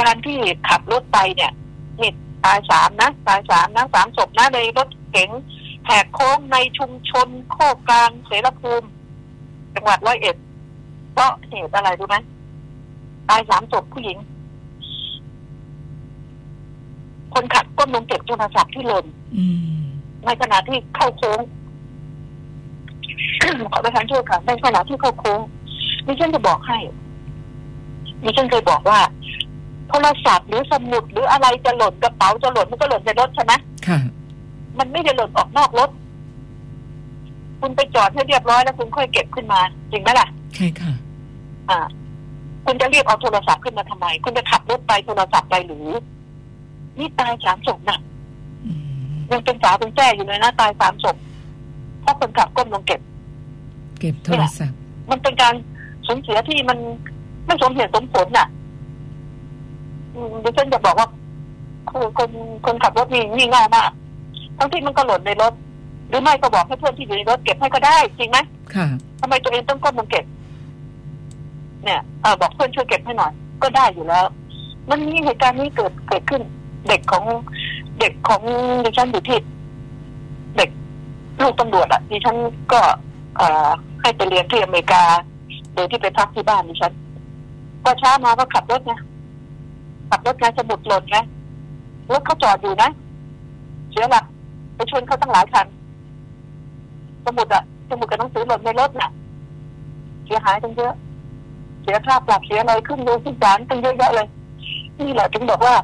[0.00, 1.52] การที่ขับรถไปเนี่ย
[2.00, 2.12] นี่
[2.44, 5.30] ตายสามนะตายสามนะสามศพนะในรถเก๋ง
[5.86, 8.88] แหกโค้งในชุมชน โคกกลางเสรภูมิ
[9.74, 10.36] จังหวัดร้อยเอ็ด
[11.12, 12.16] เพราะเหตุอะไรรู้ไหม
[13.28, 14.18] ตายสามศพผู้หญิง
[17.34, 19.06] คนขับก้มลงเก็บโทรศัพท์ที่หล่น
[19.36, 19.84] อืม
[20.24, 21.40] ในขณะที่เข้าโค้ง
[23.70, 25.40] ขอประทานโทษค่ะในขณะที่เข้าโค้ง
[26.06, 26.78] ดิฉันจะบอกให้
[28.22, 28.98] ดิฉันเคยบอกว่า
[29.88, 33.52] โทรศัพท์หรือสมุดหรืออะไรจะหล่นกระเป๋าจะหล่นมันก็หล่นในรถใช่ไหม
[33.86, 33.98] ค่ะ
[34.78, 35.90] มันไม่ได้หล่นออกนอกรถ
[37.60, 40.92] คุณไปจอดให้เรียบร้อยแล้วคุณค่อยเก็บขึ้นมา จริงไหมล่ะ ใช่ค่ะ
[41.70, 41.78] อ่า
[42.64, 45.88] คุณจะรีบเอาโทรศัพท์ขึ้นมาทำไม คุณจะขับรถไปโทรศัพท์ไปหรือ
[46.98, 47.98] นี่ตายสามศพน่ะ
[48.64, 51.16] อืมยังเป็นสาวเป็นแจ้อยู่เลยนะตายสามศพ
[52.00, 53.00] เพราะคนขับก้มลงเก็บ
[54.04, 54.78] เก็บโทรศัพท์
[55.10, 55.54] มันเป็นการ
[56.06, 56.78] สูญเสียที่มัน
[57.46, 58.48] ไม่สมเหตุสมผลน่ะ
[60.14, 61.08] อืมดิฉันจะบอกว่า
[61.90, 62.30] คนคน
[62.66, 63.90] คนขับรถนี่งี่เง่ามาก
[64.58, 65.52] ทั้งที่มันก็หล่นในรถ
[66.08, 68.38] หรือไม่ก็บอกให้เพื่อนที่อยู่ในรถเก็บให้ก็ได้จริงไหม
[68.74, 68.86] ค่ะ
[69.20, 70.24] ทำไมตัวเองต้องก้มลงเก็บ
[71.84, 73.32] เนี่ยเออบอกเพื่อนช่วยเก็บให้หน่อย
[73.62, 74.24] ก็ได้อยู่แล้ว
[74.90, 76.42] มันมีเหตุการณ์นี้เกิดเกิดขึ้น
[76.88, 77.24] เด็กของ
[78.00, 78.42] เด็กของ
[78.84, 79.38] ดิฉันอยู่ที่
[80.56, 80.70] เด็ก
[81.42, 82.36] ลูกตำรวจอะดิฉัน
[82.72, 82.94] ก็เอ่อ
[84.00, 85.02] ให้ไปเรียนที่อเมริกา
[85.74, 86.92] โดยที่ไปพักที่บ้านดิฉัน
[87.84, 88.92] ก็เช้ามาก็ขับรถไง
[90.10, 91.16] ขับรถไงสมุดหล่นไง
[92.10, 92.90] รถเขาจอดอยู่นะ
[93.90, 94.24] เสียหลัก
[94.74, 95.66] ไปชนเขาตั้งหลายคัน
[97.24, 99.10] สมุดอะสมุดกับหนังสือหล่นในรถน่ะ
[100.26, 100.94] เสียหายตั้งเยอะ
[101.82, 104.28] เสียค่าปรับเสียอะไรขึ้นดูขึ้นศาลตั้งเยอะแยะเลย
[105.00, 105.74] นี่แหละถึงบอกว่า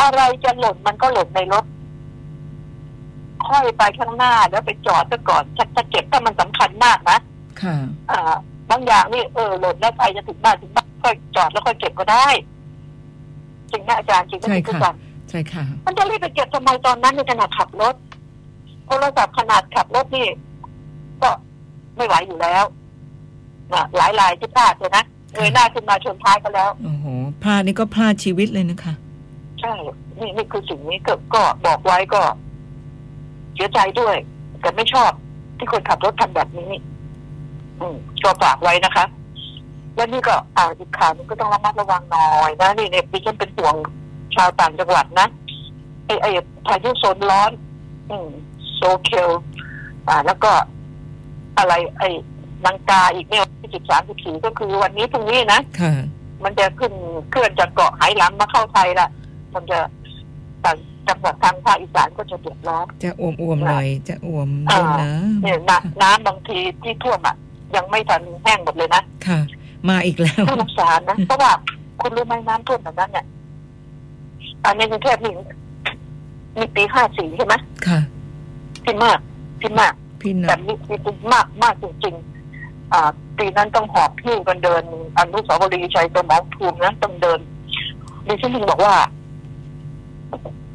[0.00, 1.64] อะไรจะหล่นมันก็หล่นในรถ
[3.46, 7.18] ค่อยไปข้างหน้าแล้วไปจอดซะก่อนถ้าจะเก็บถ้ามันสำคัญมากนะ
[7.62, 7.76] ค่ะ
[8.10, 8.34] อ่า
[8.70, 12.26] บางอย่างนี่เออหล่นแล้วไปจะถึงบ้านถึงบ้านค่อยจอดแล้วค่อยเก็บก็ได้
[13.70, 14.94] จริงนะอาจารย์จริงนะใช่คุณค่ะผู้ฟัง
[15.30, 17.94] ใช่ค่ะ มันจะรีบไปเก็บทำไมตอนนั้นในขณะขับรถ
[18.86, 20.26] โทรศัพท์ขนาดขับรถนี่
[21.22, 21.30] ก็
[21.96, 22.64] ไม่ไหวอยู่แล้ว
[23.72, 27.06] นะหลายรายที่พลาดเลยนะเงยหน้าขึ้นมาชนท้ายก็แล้วโอ้โห
[27.42, 28.94] พลาดนี่ก็พลาดชีวิตเลยนะคะ
[29.60, 29.74] ใช่
[30.18, 32.22] นี่นี่คือสิ่งนี้ก็ก็บอกไว้ก็
[33.58, 34.16] เสียใจด้วย
[34.60, 35.10] แต่ไม่ชอบ
[35.58, 36.70] ที่คนขับรถทำแบบนี้
[37.80, 39.04] อืมก็ฝากไว้นะคะ
[39.94, 43.74] แล้วนี่ก็อ่าอีกข่าวหนึงก็ต้องระมัดระวังหน่อยนะนี่เนี่ยดิฉันเป็นห่วง
[44.36, 45.28] ชาวต่างจังหวัดนะ
[46.06, 46.30] ไอ้ไอ้
[46.66, 47.50] พายุโซนร้อน
[48.10, 48.28] อืม
[48.74, 49.30] โซเคล
[50.08, 50.52] อ่า แล้วก็
[51.58, 52.08] อะไร ไอ้
[52.66, 55.92] นังกาอีกเนี่ยที่สิบสามสิบสี่ก็คือวันนี้พรุ่งนี้นะค่ะ
[56.44, 56.92] มันจะขึ้น
[57.30, 59.08] เคลื่อนจากเกาะไหหลำมาเข้าไทยละ
[59.54, 59.78] มันจะ
[60.64, 60.76] ต่าง
[61.08, 65.10] จังหวัดทางภาคอีสานก็จะเดือดร้อนจะอวมอวมๆหน่อยจะอวมอ่าโดนน้
[65.42, 67.36] เนี่ยน้ำน้ำบางทีที่ท่วมอะ
[67.76, 69.40] ยังไม่ทันแห้งหมดเลยนะำค่ะ
[69.88, 71.52] มาอีกแล้วน่าสงสารนะเพราะว่า
[72.00, 73.26] คุณรู้ไหมน้ำท่วมแบบนั้นเนี่ย
[74.64, 75.32] อันในกรุงเทพนี่
[76.58, 77.54] มีปีห้าสี่ใช่ไหม
[77.86, 78.00] ค่ะ
[78.84, 79.18] ที่มาก
[79.60, 80.98] ที่มากพี่แต่นับนี่นี่
[81.32, 84.82] มากมากจริงๆอ่าปีนั้นต้องหอบหิ้วกันเดิน
[85.18, 87.40] อนุสาวรีย์ชัยสมรภูมินะต้องเดิน
[88.26, 88.94] ดิฉันถึงบอกว่า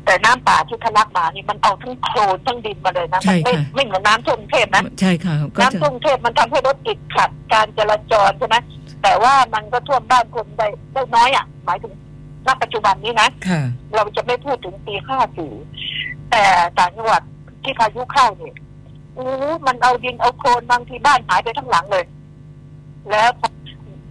[0.06, 8.56] แต่น้ำป่าที่ทะลักมานี่มันเอาทั้งโคลนทั้งดินมาเลยนะมัไม่ไม่เหมือนน้ำท่วมกรุงเทพนะใช่ค่ะก็น้ำจะท่วมกรุงเทพมันทำให้รถติดขัดการจราจรใช่ไหม
[9.04, 11.94] แต่ว่ามันก็ท่วมบ้านคนได้ได้น้อยอะ หมายถึง
[12.48, 13.62] ณปัจจุบันนี้นะค่ะ
[13.96, 15.52] เราจะไม่พูดถึงปีห้าสี่
[16.32, 16.44] แต่
[16.80, 17.22] ต่างจังหวัด
[17.64, 18.56] ที่พายุเข้าเนี่ย
[19.16, 19.28] โอ้
[19.68, 22.06] มันเอาดินเอาโคลนบางทีบ้านหายไปทั้งหลังเลย
[23.10, 23.50] แล้วพอ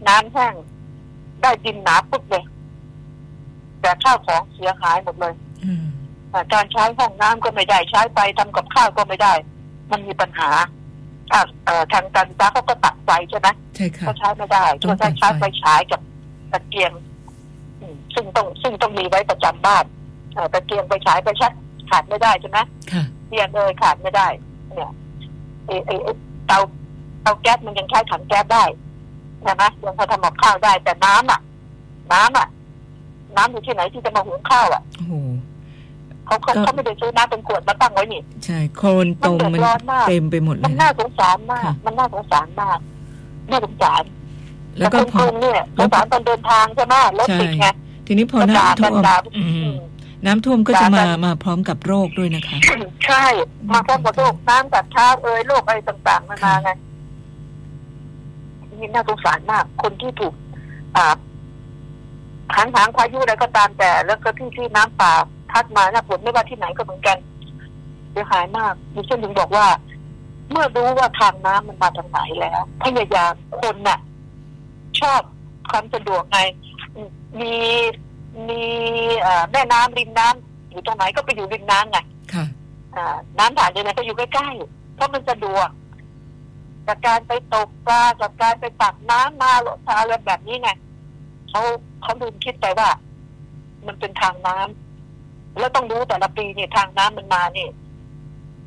[0.09, 0.55] น้ำแห้ง
[1.43, 2.45] ได้ดินหนาปุ๊บเลย
[3.81, 5.52] แต่ข้าวของเสียหายหมดเลยอืมอ่า
[6.55, 9.33] การใช้ห้องน้ำก็ไม่ได้ใช้ไฟทำกับข้าวก็ไม่ได้
[9.91, 10.51] มันมีปัญหา
[11.33, 16.01] อ่าเอ่อทางการไฟฟ้าเขาก็ตัดไฟใช่ไหมใช่ค่ะก็ใช้ไม่ได้ต้ก็องตัต้อดงใช้ไฟไฟฉายกับ
[16.53, 16.93] ตะเกียง
[17.81, 19.85] อืมซึ่งต้องซึ่งต้องมีไว้ประจำบ้าน
[20.35, 21.53] เอ่อตะเกียงไฟฉายไฟชัด
[21.91, 22.59] ขาดไม่ได้ใช่ไหม
[22.93, 24.29] ค่ะเตียงเลยขาดไม่ได้
[24.75, 24.91] เนี่ย
[25.67, 26.13] ไอ้ไอ้ไอ้
[26.47, 26.59] เตา
[27.23, 28.65] เตาแก๊สมันยังใช้ถังแก๊สได้
[29.43, 31.41] ใช่ไหมยังพอทำกับข้าวได้แต่น้ำอะ
[32.13, 32.49] น้ำอะ
[33.37, 35.15] น้ำอยู่ที่ไหนที่จะมาหุงข้าวอะโอ้โห
[36.33, 42.79] เขาเขาก็เขาไม่ได้ซื้อน้ำเป็นขวดมาตั้งไว้นี่ใช่โคลนตมมัมันนเดือดร้อนมากเต็มไปหมดเลมันยน่าสงสารมากค่ะมันน่าสงสารมาก
[43.51, 44.03] น่าสงสาร
[44.79, 47.67] แล้วก็ต่พอคนกรุงเนี่ยสงสารตอนเดินทางใช่ไหมรถติดไง
[48.07, 49.73] ทีนี้พอก็ด่าน้ำท่กัวนมด่าอืมอืม
[50.27, 52.59] น้ำท่วมก็จะด่ากัมานมาพร้อมกับโรคด้วยนะคะ
[53.07, 53.25] ใช่
[53.73, 56.71] มาพร้อมกับโรคน้ำกัดเท้าเอ่ยโรคอะไรต่างๆนานาไง
[58.81, 60.35] นี่น่าสงสารมาก คนที่ถูก
[60.97, 61.17] อ่า
[62.57, 65.13] หางหางพายุอะไรก็ตามแต่ แล้วก็ที่ที่น้ำป่า
[65.53, 67.19] พัดมานะฝนไม่ว่าที่ไหนก็เหมือนกัน
[68.11, 69.67] เสียหายมากดิฉันถึงบอกว่า
[70.51, 73.99] เมื่อรู้ว่าทางน้ำมันมาทางไหนแล้วพยายามคนน่ะ
[75.01, 75.21] ชอบ
[75.71, 76.39] ความสะดวกไง
[77.41, 77.55] มี
[78.49, 78.63] มี
[79.21, 81.99] เอ่อแม่น้ำริมน้ำอยู่ตรงไหนก็ไปอยู่ริมน้ำไง
[82.35, 82.45] ค่ะ
[82.97, 85.69] อ่าน้ำผ่านยังไงก็อยู่ใกล้ๆเพราะมันสะดวก
[86.87, 90.71] จากการไปตกปลาจากการไปตักน้ำมาหลดอะไรแบบนี้ไง
[91.51, 91.61] เขา
[92.03, 92.89] เขาลืมคิดไปว่า
[93.87, 94.82] มันเป็นทางน้ำ
[95.59, 97.71] แล้วต้องรู้แต่ละปีเนี่ยทางน้ำมันมาเนี่ย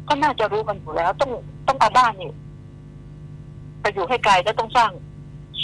[0.07, 1.31] ก็น่าจะรู้กันอยู่แล้ว ต้อง
[1.67, 2.31] ต้องเอาบ้านนี่
[3.81, 4.91] ไปอยู่ให้ไกลแล้วต้องสร้าง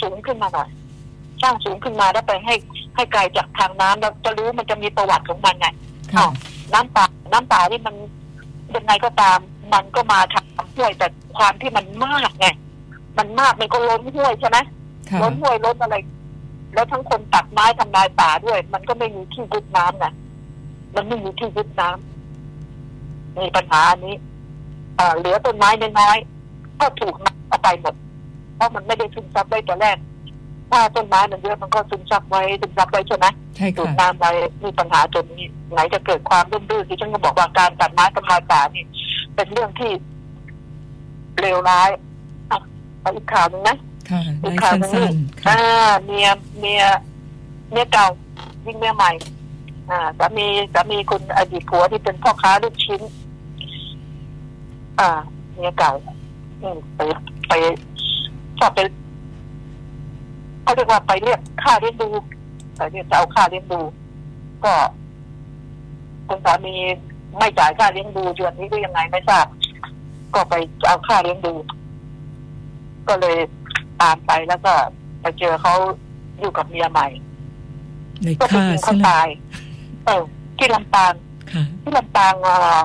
[0.00, 0.68] สูงขึ้นมาหน่อย
[1.42, 2.54] สร้างสูงขึ้นมาแล้วไปให้
[2.96, 5.66] ให้ไกลจากทางน้ำแล้วจะรู้มันจะมีประวัติของมันไง
[6.14, 6.28] ค่ะ
[6.72, 7.94] น้ำป่าน้ำป่าที่มัน
[8.76, 9.38] ยังไงก็ตาม
[9.74, 11.06] มันก็มาทางห้วยแต่
[11.36, 12.46] ความที่มันมากไง
[13.18, 14.58] มันมากมันก็ล้นห้วยใช่ไหม
[15.10, 15.96] ค่ะล้นห้วยล้นอะไร
[16.74, 20.06] แล้วทั้งคนตัดไม้ทำลายป่าด้วย มันก็ไม่มีที่ยึดน้ำไง
[20.94, 24.16] มันไม่มีที่ยึดน้ำมีปัญหาอันนี้
[24.96, 25.68] เอ่อเหลือต้นไม้
[25.98, 27.94] น้อยๆก็ถูกน้ำเอาไปหมด
[28.56, 29.98] เพราะมันไม่ได้ซึมซับไว้แต่แรก
[30.70, 33.26] ถ้าต้นไม้มันเยอะมันก็ซึมซับไว้ซึมซับไว้ใช่ไหม
[33.56, 34.30] ใช่ดูดค่ะน้ำไว้
[34.64, 38.84] มีปัญหาจนนี้ไหนจะเกิดความร่มรื่นที่ฉันก็บอกว่าการตัดไม้ทำลายป่านี่
[39.34, 39.92] เป็นเรื่องที่
[41.40, 41.90] เลวร้าย
[42.50, 42.58] อะ
[43.00, 43.76] เอาอีกข่าวหนึ่งนะ
[44.10, 46.28] ค่ะอีได้กข่าวหนึ่งสั้นี่นๆค่ะอ่าเมีย
[46.58, 46.82] เมีย
[47.70, 48.08] เมียเก่า
[48.64, 49.10] ยิงเมียใหม่
[49.90, 53.00] อ่าสามีสามีคุณอดีตผัวที่เป็นพ่อค้าลูกชิ้น
[55.00, 55.08] อ่า
[55.52, 55.92] เมียเก่า
[56.60, 57.00] อืมไป
[57.48, 57.52] ไป
[58.58, 58.80] ชอบไป
[60.62, 62.08] เขาเรียกว่าไปเรียกค่าเลี้ยงดู
[62.76, 63.80] ไปเรียกจะเอาค่าเลี้ยงดู
[64.64, 64.74] ก็
[66.28, 66.74] คุณสามี
[67.38, 69.46] ไม่จ่ายค่าเลี้ยงดูเดือนนี้ก็ยังไงไม่ทราบ
[70.34, 70.54] ก็ไป
[70.86, 71.54] เอาค่าเลี้ยงดู
[73.08, 73.36] ก็เลย
[74.00, 74.72] ตามไปแล้วก็
[75.20, 75.74] ไปเจอเขา
[76.38, 77.08] อยู่กับเมียใหม่
[78.22, 79.28] เลยก็ไปฆ่ายิงซะเขาเลยตาย
[80.04, 80.22] เออ
[80.58, 81.14] ที่ลำปาง
[81.52, 82.80] ค่ะที่ลำปางเอ่อ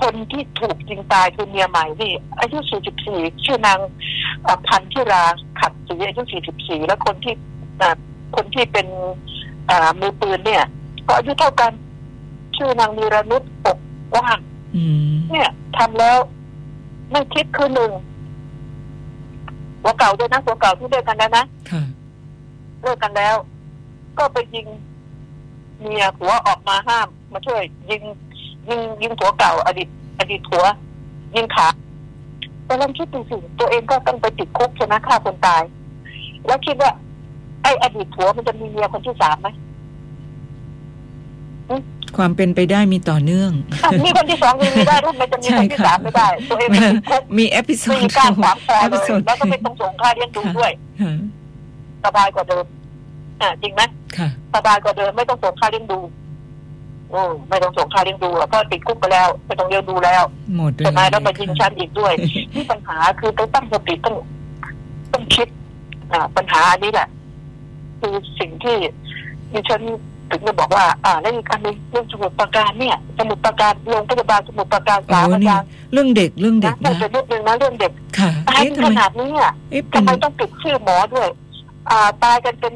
[0.00, 2.58] คนที่ถูกยิงตายคือเมียใหม่นี่ อายุ
[3.02, 3.78] 44 ชื่อนาง
[4.42, 5.22] เอ่อพันธิรา
[5.60, 6.22] ขัดศรีอายุ
[6.56, 7.34] 44 แล้วคนที่
[7.78, 7.96] เอ่อ
[8.36, 8.86] คนที่เป็น
[9.66, 10.64] เอ่อมือปืนเนี่ย
[11.06, 11.72] ก็อายุเท่ากัน
[12.56, 13.78] ชื่อนางมีรนุชปก
[14.16, 14.38] ว่าง
[14.76, 16.16] อืมเนี่ยทำแล้ว
[17.10, 17.92] ไม่คิดคือหนึ่ง
[19.82, 21.82] หัวเก่าด้วยนะหัวเก่าที่เลิกกันแล้วนะค่ะ
[22.82, 23.34] เลิกกันแล้ว
[24.18, 24.66] ก็ไปยิง
[25.80, 28.02] เมียผัวออกมาห้าม มาช่วย ยิง
[28.68, 30.64] ยิงยิงผัวเก่า อดีต อดีตผัว
[31.36, 31.68] ยิงขา
[32.64, 35.62] แต่ลองคิดดูสิตัวเองก็ต้องไปติดคุกใช่ไหมฆ่าคนตาย
[36.46, 36.90] แล้วคิดว่า
[37.62, 39.48] ไอ้อดีตผัวมันจะมีเมียคนที่สามไหม
[42.16, 43.52] ความเป็นไปได้มีต่อเนื่อง
[43.84, 51.12] อะมีคนที่สองยังมีได้ทำไมจะมีคนที่สามไม่ได้ ตัวเองไปติดคุกมีเอพิโซไม่ดมีการขวางคอเอเลพิยโซดแล้วก็ไม่ต้องส่งค่าเลี้ยงดูด้วยค่ะ
[52.04, 52.64] สบายกว่าเดิม
[53.40, 53.82] อ่าจริงไหม
[54.16, 56.00] ค่ะสบายกว่าเดิมไม่ต้องส่งค่าเลี้ยงดู
[57.10, 60.22] โอ้ไม่ต้องส่งค่าเลี้ยงดูอะเพราะติดคุกไปแล้วไม่ต้องเลี้ยงดูแล้ว
[60.56, 62.12] หมดเลยใช่ไหมแล้วมายิงฉันอีกด้วย
[62.52, 64.14] ที่ปัญหาคือต้องตั้งสติต้อง
[65.12, 65.48] ต้องคิด
[66.12, 67.08] อ่า ปัญหาอันนี้แหละ
[68.00, 68.76] คือสิ่งที่
[69.52, 69.82] ดิฉัน
[70.30, 81.28] ถึงจะบอกว่า อ่าแล้วอีกอันหนึงเรื่องสมุดประการเนี่ย สมุดประการโรงพยาบาลสมุดประการโอ้สามอานี่จารย์เรื่องเด็กเรื่องเด็นะกพูดนะไปนิดนึงนะเรื่องเด็กค่ะตายเอ๊ะถึงทำขไมนาดนี้อะเอ๊ะเป็ทำนไมต้องปิดชื่อหมอด้วย
[81.90, 82.74] อ่าตายกันเป็น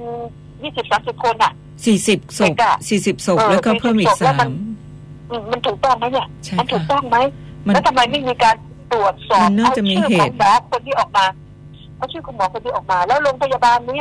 [0.63, 1.53] ยี่สิบสามสิบคนอะ
[1.85, 4.51] สี่สิบศพเด็กอะสี่สิบศพเออแล้วก็เพิ่มอีก40ศพแล้สาวมันม
[5.31, 7.17] อืมมันถูกต้องไหมเนี่ยใช่มันถูกค่ะต้องไหม
[7.67, 8.57] มันแล้วทำไมไม่มีการ
[8.93, 11.25] ตรวจสอบมันน่าเอาจะมีชื่อเหของตุหมอคนที่ออกมา
[11.97, 14.01] เอาชื่อของหมอคนที่ออกมา แล้วโรงพยาบาลเนี้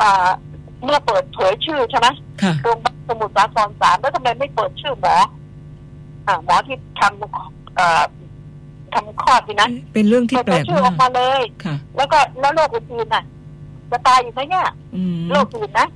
[0.00, 0.28] อ่า
[0.84, 2.08] เมื่อเปิดเผยชื่อใช่ไหม
[2.42, 5.14] ค่ะโรงพยาบาลสมุทรสาครสามแล้วทำไมไม่เปิดชื่อหมอ
[6.26, 8.02] อ่าหมอที่ทำเอ่อ
[8.94, 13.24] ทำคลอดดีนะเป็นเรื่องที่เปิดแปเผลยกชื่ออมาอกมากเลยค่ะแล้วก็แล้วโรคอื่นๆน่ะ
[13.92, 15.88] จะตายอีกไหมเนี่ยอืมโรคอื่นนะ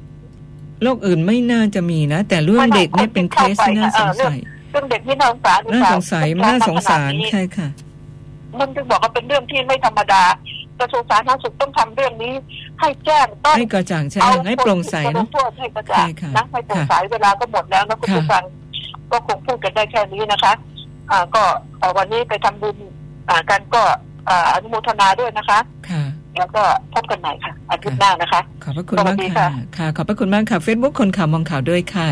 [0.83, 4.39] โรคอื่นไม่น่าจะมีนะ แต่เรื่องเด็กเนี่ยเป็นเคสที่น่าสงสัย
[4.71, 7.69] เรื่องเด็กที่น่าสงสารหรือน่าเปล่สงสัยต้องน่าสงสารทำขนดนี้ใช่ค่ะ
[8.59, 10.23] มันจึงบอกว่าเป็นเรื่องที่ไม่ธรรมดา
[10.79, 12.35] กระทรวงสาธารณสุขต้องทำเรื่องนี้
[12.81, 18.45] ให้แจ้งต้องให้กระจ่างแจ้เอางให้โปร่งใสคนที่เนาะถูกลงโทษให้กระจ่างใช่ค่ะนะให้โปร่งค่ะใสเวลาก็หมดแล้วนะคุณค่ะผู้ฟัง
[19.11, 20.53] ก็คงพูดกันได้แค่นี้นะคะ
[21.11, 21.43] อ่าก็
[21.79, 22.77] เอ่อวันนี้ไปทำบุญ
[23.29, 23.83] อ่ากันก็
[24.29, 25.59] อ่าอนุโมทนาด้วยนะคะ
[25.91, 26.05] ค่ะ
[26.39, 26.63] แล้วก็
[26.95, 32.09] พบกันใหม่ค่ะอาทิตย์หน้านะคะขอบพระคุณสวัมาสกดีค่ะค่ะ ค่ะ ขอบพระคุณมากค่ะ Facebook คนข่าวมองข่าวด้วยค่ะ